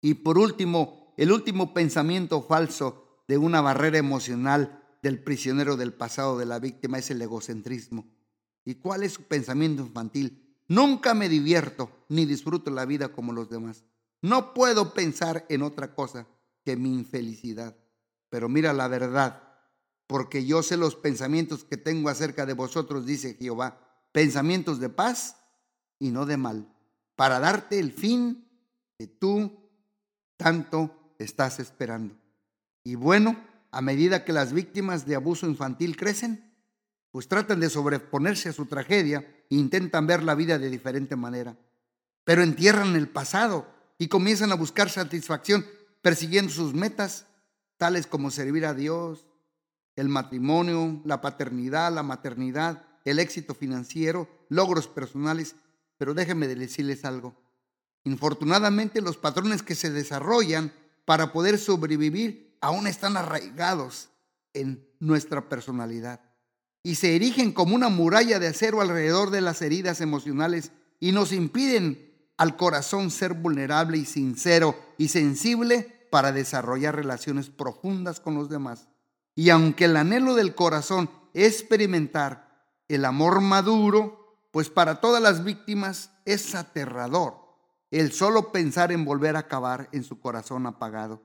Y 0.00 0.14
por 0.14 0.38
último, 0.38 1.14
el 1.16 1.30
último 1.30 1.72
pensamiento 1.72 2.42
falso 2.42 3.22
de 3.28 3.38
una 3.38 3.60
barrera 3.60 3.98
emocional 3.98 4.79
del 5.02 5.22
prisionero 5.22 5.76
del 5.76 5.92
pasado 5.92 6.38
de 6.38 6.46
la 6.46 6.58
víctima 6.58 6.98
es 6.98 7.10
el 7.10 7.22
egocentrismo. 7.22 8.06
¿Y 8.64 8.76
cuál 8.76 9.02
es 9.02 9.12
su 9.14 9.22
pensamiento 9.22 9.82
infantil? 9.82 10.56
Nunca 10.68 11.14
me 11.14 11.28
divierto 11.28 11.90
ni 12.08 12.26
disfruto 12.26 12.70
la 12.70 12.84
vida 12.84 13.10
como 13.10 13.32
los 13.32 13.48
demás. 13.50 13.84
No 14.22 14.54
puedo 14.54 14.92
pensar 14.92 15.46
en 15.48 15.62
otra 15.62 15.94
cosa 15.94 16.26
que 16.64 16.76
mi 16.76 16.94
infelicidad. 16.94 17.76
Pero 18.28 18.48
mira 18.48 18.72
la 18.72 18.86
verdad, 18.86 19.42
porque 20.06 20.44
yo 20.44 20.62
sé 20.62 20.76
los 20.76 20.94
pensamientos 20.94 21.64
que 21.64 21.76
tengo 21.76 22.08
acerca 22.08 22.46
de 22.46 22.52
vosotros, 22.52 23.06
dice 23.06 23.34
Jehová, 23.34 23.80
pensamientos 24.12 24.78
de 24.78 24.88
paz 24.88 25.36
y 25.98 26.10
no 26.10 26.26
de 26.26 26.36
mal, 26.36 26.72
para 27.16 27.40
darte 27.40 27.78
el 27.78 27.92
fin 27.92 28.48
que 28.98 29.06
tú 29.06 29.68
tanto 30.36 31.14
estás 31.18 31.58
esperando. 31.58 32.16
Y 32.84 32.94
bueno, 32.94 33.36
a 33.70 33.80
medida 33.80 34.24
que 34.24 34.32
las 34.32 34.52
víctimas 34.52 35.06
de 35.06 35.14
abuso 35.14 35.46
infantil 35.46 35.96
crecen, 35.96 36.52
pues 37.10 37.28
tratan 37.28 37.60
de 37.60 37.70
sobreponerse 37.70 38.48
a 38.48 38.52
su 38.52 38.66
tragedia 38.66 39.20
e 39.50 39.56
intentan 39.56 40.06
ver 40.06 40.22
la 40.22 40.34
vida 40.34 40.58
de 40.58 40.70
diferente 40.70 41.16
manera. 41.16 41.56
Pero 42.24 42.42
entierran 42.42 42.96
el 42.96 43.08
pasado 43.08 43.66
y 43.98 44.08
comienzan 44.08 44.52
a 44.52 44.56
buscar 44.56 44.90
satisfacción 44.90 45.66
persiguiendo 46.02 46.52
sus 46.52 46.74
metas 46.74 47.26
tales 47.76 48.06
como 48.06 48.30
servir 48.30 48.66
a 48.66 48.74
Dios, 48.74 49.26
el 49.96 50.08
matrimonio, 50.08 51.00
la 51.04 51.20
paternidad, 51.20 51.92
la 51.92 52.02
maternidad, 52.02 52.84
el 53.04 53.18
éxito 53.18 53.54
financiero, 53.54 54.28
logros 54.48 54.86
personales. 54.86 55.56
Pero 55.98 56.14
déjenme 56.14 56.46
decirles 56.46 57.04
algo. 57.04 57.34
Infortunadamente 58.04 59.02
los 59.02 59.16
patrones 59.16 59.62
que 59.62 59.74
se 59.74 59.90
desarrollan 59.90 60.72
para 61.04 61.32
poder 61.32 61.58
sobrevivir 61.58 62.49
aún 62.60 62.86
están 62.86 63.16
arraigados 63.16 64.10
en 64.54 64.86
nuestra 64.98 65.48
personalidad 65.48 66.20
y 66.82 66.94
se 66.96 67.16
erigen 67.16 67.52
como 67.52 67.74
una 67.74 67.88
muralla 67.88 68.38
de 68.38 68.48
acero 68.48 68.80
alrededor 68.80 69.30
de 69.30 69.40
las 69.40 69.62
heridas 69.62 70.00
emocionales 70.00 70.72
y 70.98 71.12
nos 71.12 71.32
impiden 71.32 72.10
al 72.36 72.56
corazón 72.56 73.10
ser 73.10 73.34
vulnerable 73.34 73.98
y 73.98 74.04
sincero 74.04 74.74
y 74.96 75.08
sensible 75.08 76.08
para 76.10 76.32
desarrollar 76.32 76.96
relaciones 76.96 77.50
profundas 77.50 78.18
con 78.18 78.34
los 78.34 78.48
demás. 78.48 78.88
Y 79.34 79.50
aunque 79.50 79.84
el 79.84 79.96
anhelo 79.96 80.34
del 80.34 80.54
corazón 80.54 81.10
es 81.34 81.60
experimentar 81.60 82.66
el 82.88 83.04
amor 83.04 83.40
maduro, 83.40 84.38
pues 84.50 84.68
para 84.70 85.00
todas 85.00 85.22
las 85.22 85.44
víctimas 85.44 86.10
es 86.24 86.54
aterrador 86.54 87.40
el 87.90 88.12
solo 88.12 88.52
pensar 88.52 88.92
en 88.92 89.04
volver 89.04 89.36
a 89.36 89.40
acabar 89.40 89.88
en 89.92 90.04
su 90.04 90.20
corazón 90.20 90.66
apagado. 90.66 91.22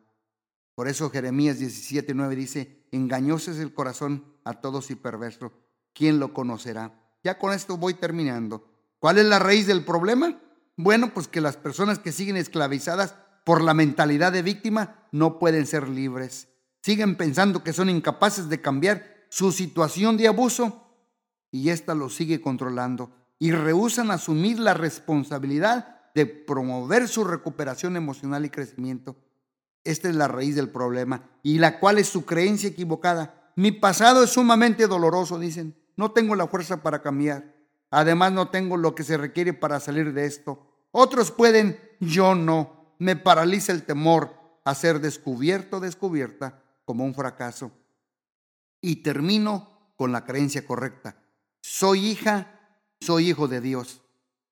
Por 0.75 0.89
eso 0.89 1.09
Jeremías 1.09 1.59
17:9 1.59 2.35
dice, 2.35 2.85
engañoso 2.91 3.51
es 3.51 3.57
el 3.57 3.73
corazón 3.73 4.25
a 4.43 4.59
todos 4.61 4.91
y 4.91 4.95
perverso, 4.95 5.53
¿quién 5.93 6.19
lo 6.19 6.33
conocerá? 6.33 7.01
Ya 7.23 7.39
con 7.39 7.53
esto 7.53 7.77
voy 7.77 7.95
terminando. 7.95 8.69
¿Cuál 8.99 9.17
es 9.17 9.25
la 9.25 9.39
raíz 9.39 9.67
del 9.67 9.85
problema? 9.85 10.39
Bueno, 10.77 11.13
pues 11.13 11.27
que 11.27 11.41
las 11.41 11.57
personas 11.57 11.99
que 11.99 12.11
siguen 12.11 12.37
esclavizadas 12.37 13.15
por 13.45 13.63
la 13.63 13.73
mentalidad 13.73 14.33
de 14.33 14.41
víctima 14.41 15.07
no 15.11 15.39
pueden 15.39 15.65
ser 15.65 15.87
libres. 15.87 16.49
siguen 16.83 17.15
pensando 17.15 17.63
que 17.63 17.73
son 17.73 17.89
incapaces 17.89 18.47
de 18.47 18.61
cambiar 18.61 19.25
su 19.29 19.51
situación 19.51 20.17
de 20.17 20.27
abuso 20.27 20.85
y 21.49 21.69
ésta 21.69 21.95
los 21.95 22.13
sigue 22.13 22.41
controlando 22.41 23.11
y 23.39 23.51
rehusan 23.51 24.11
asumir 24.11 24.59
la 24.59 24.75
responsabilidad 24.75 26.11
de 26.13 26.27
promover 26.27 27.07
su 27.07 27.23
recuperación 27.23 27.97
emocional 27.97 28.45
y 28.45 28.49
crecimiento. 28.49 29.15
Esta 29.85 30.09
es 30.09 30.15
la 30.15 30.27
raíz 30.27 30.55
del 30.55 30.69
problema 30.69 31.29
y 31.43 31.59
la 31.59 31.79
cual 31.79 31.99
es 31.99 32.09
su 32.09 32.25
creencia 32.25 32.69
equivocada. 32.69 33.51
Mi 33.55 33.71
pasado 33.71 34.23
es 34.23 34.31
sumamente 34.31 34.87
doloroso, 34.87 35.39
dicen. 35.39 35.75
No 35.95 36.11
tengo 36.11 36.35
la 36.35 36.47
fuerza 36.47 36.83
para 36.83 37.01
cambiar. 37.01 37.55
Además 37.89 38.33
no 38.33 38.49
tengo 38.49 38.75
lo 38.75 38.95
que 38.95 39.03
se 39.03 39.15
requiere 39.15 39.53
para 39.53 39.79
salir 39.79 40.11
de 40.11 40.25
esto. 40.25 40.67
Otros 40.91 41.31
pueden, 41.31 41.79
yo 42.01 42.35
no. 42.35 42.95
Me 42.99 43.15
paraliza 43.15 43.71
el 43.71 43.83
temor 43.83 44.33
a 44.65 44.73
ser 44.75 44.99
descubierto 44.99 45.79
descubierta 45.79 46.61
como 46.83 47.05
un 47.05 47.13
fracaso. 47.13 47.71
Y 48.81 48.97
termino 48.97 49.91
con 49.95 50.11
la 50.11 50.25
creencia 50.25 50.65
correcta. 50.65 51.15
Soy 51.61 52.07
hija, 52.07 52.59
soy 52.99 53.29
hijo 53.29 53.47
de 53.47 53.61
Dios. 53.61 54.01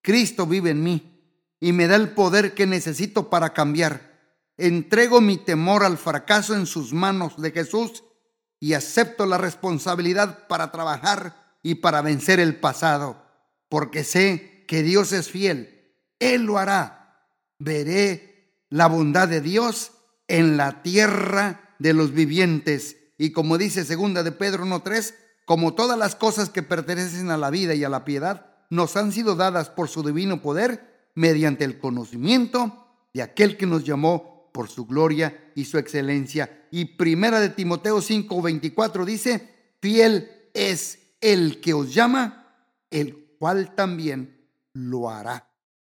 Cristo 0.01 0.45
vive 0.45 0.69
en 0.69 0.83
mí 0.83 1.19
y 1.59 1.73
me 1.73 1.87
da 1.87 1.95
el 1.95 2.11
poder 2.11 2.53
que 2.53 2.65
necesito 2.65 3.29
para 3.29 3.53
cambiar. 3.53 4.12
Entrego 4.57 5.21
mi 5.21 5.37
temor 5.37 5.83
al 5.83 5.97
fracaso 5.97 6.55
en 6.55 6.65
sus 6.65 6.93
manos 6.93 7.41
de 7.41 7.51
Jesús 7.51 8.03
y 8.59 8.73
acepto 8.73 9.25
la 9.25 9.37
responsabilidad 9.37 10.47
para 10.47 10.71
trabajar 10.71 11.57
y 11.63 11.75
para 11.75 12.01
vencer 12.01 12.39
el 12.39 12.59
pasado, 12.59 13.23
porque 13.69 14.03
sé 14.03 14.65
que 14.67 14.83
Dios 14.83 15.11
es 15.11 15.29
fiel. 15.29 15.95
Él 16.19 16.43
lo 16.43 16.57
hará. 16.57 17.27
Veré 17.59 18.63
la 18.69 18.87
bondad 18.87 19.27
de 19.27 19.41
Dios 19.41 19.91
en 20.27 20.57
la 20.57 20.81
tierra 20.81 21.75
de 21.79 21.93
los 21.93 22.13
vivientes. 22.13 22.97
Y 23.17 23.31
como 23.31 23.57
dice 23.57 23.85
segunda 23.85 24.23
de 24.23 24.31
Pedro 24.31 24.65
1.3, 24.65 25.13
como 25.45 25.73
todas 25.73 25.97
las 25.97 26.15
cosas 26.15 26.49
que 26.49 26.63
pertenecen 26.63 27.31
a 27.31 27.37
la 27.37 27.49
vida 27.49 27.73
y 27.73 27.83
a 27.83 27.89
la 27.89 28.05
piedad, 28.05 28.53
nos 28.69 28.95
han 28.95 29.11
sido 29.11 29.35
dadas 29.35 29.69
por 29.69 29.89
su 29.89 30.03
divino 30.03 30.41
poder 30.41 31.11
mediante 31.15 31.65
el 31.65 31.79
conocimiento 31.79 32.87
de 33.13 33.21
aquel 33.21 33.57
que 33.57 33.65
nos 33.65 33.83
llamó 33.83 34.32
por 34.53 34.69
su 34.69 34.85
gloria 34.85 35.51
y 35.55 35.65
su 35.65 35.77
excelencia. 35.77 36.67
Y 36.71 36.85
primera 36.85 37.41
de 37.41 37.49
Timoteo 37.49 37.97
5:24 37.97 39.03
dice, 39.03 39.75
fiel 39.81 40.49
es 40.53 40.99
el 41.19 41.59
que 41.59 41.73
os 41.73 41.93
llama, 41.93 42.47
el 42.89 43.35
cual 43.37 43.75
también 43.75 44.47
lo 44.73 45.09
hará. 45.09 45.49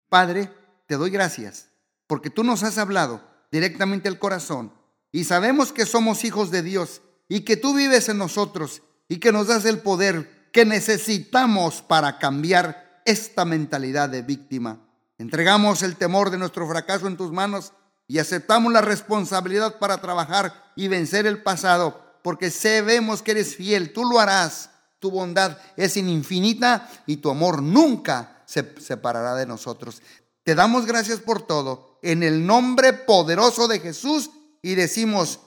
Padre, 0.09 0.49
te 0.87 0.95
doy 0.95 1.11
gracias 1.11 1.69
porque 2.07 2.29
tú 2.29 2.43
nos 2.43 2.63
has 2.63 2.77
hablado 2.77 3.21
directamente 3.51 4.07
al 4.07 4.19
corazón 4.19 4.73
y 5.11 5.25
sabemos 5.25 5.71
que 5.71 5.85
somos 5.85 6.23
hijos 6.23 6.51
de 6.51 6.61
Dios 6.61 7.01
y 7.27 7.41
que 7.41 7.57
tú 7.57 7.75
vives 7.75 8.09
en 8.09 8.17
nosotros 8.17 8.81
y 9.07 9.17
que 9.17 9.31
nos 9.31 9.47
das 9.47 9.65
el 9.65 9.79
poder 9.79 10.49
que 10.51 10.65
necesitamos 10.65 11.81
para 11.81 12.17
cambiar 12.17 13.01
esta 13.05 13.45
mentalidad 13.45 14.09
de 14.09 14.21
víctima. 14.21 14.79
Entregamos 15.17 15.83
el 15.83 15.95
temor 15.95 16.29
de 16.29 16.37
nuestro 16.37 16.67
fracaso 16.67 17.07
en 17.07 17.17
tus 17.17 17.31
manos 17.31 17.73
y 18.07 18.19
aceptamos 18.19 18.71
la 18.71 18.81
responsabilidad 18.81 19.79
para 19.79 19.99
trabajar 19.99 20.71
y 20.75 20.87
vencer 20.87 21.25
el 21.25 21.41
pasado, 21.41 22.19
porque 22.23 22.51
sabemos 22.51 23.21
que 23.21 23.31
eres 23.31 23.55
fiel, 23.55 23.93
tú 23.93 24.03
lo 24.05 24.19
harás. 24.19 24.69
Tu 24.99 25.11
bondad 25.11 25.57
es 25.75 25.97
infinita 25.97 26.89
y 27.05 27.17
tu 27.17 27.29
amor 27.29 27.61
nunca 27.61 28.43
se 28.45 28.73
separará 28.81 29.35
de 29.35 29.45
nosotros. 29.45 30.01
Te 30.43 30.55
damos 30.55 30.85
gracias 30.85 31.19
por 31.19 31.45
todo 31.45 31.99
en 32.01 32.23
el 32.23 32.45
nombre 32.45 32.93
poderoso 32.93 33.67
de 33.67 33.79
Jesús 33.79 34.29
y 34.61 34.75
decimos, 34.75 35.39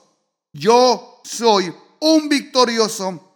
yo 0.53 1.21
soy 1.23 1.73
un 1.99 2.29
victorioso 2.29 3.33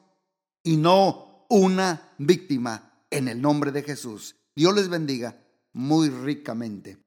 y 0.64 0.78
no 0.78 1.46
una 1.50 2.14
víctima 2.18 3.04
en 3.10 3.28
el 3.28 3.42
nombre 3.42 3.72
de 3.72 3.84
Jesús. 3.84 4.36
Dios 4.56 4.74
les 4.76 4.90
bendiga 4.90 5.38
muy 5.74 6.10
ricamente. 6.10 6.98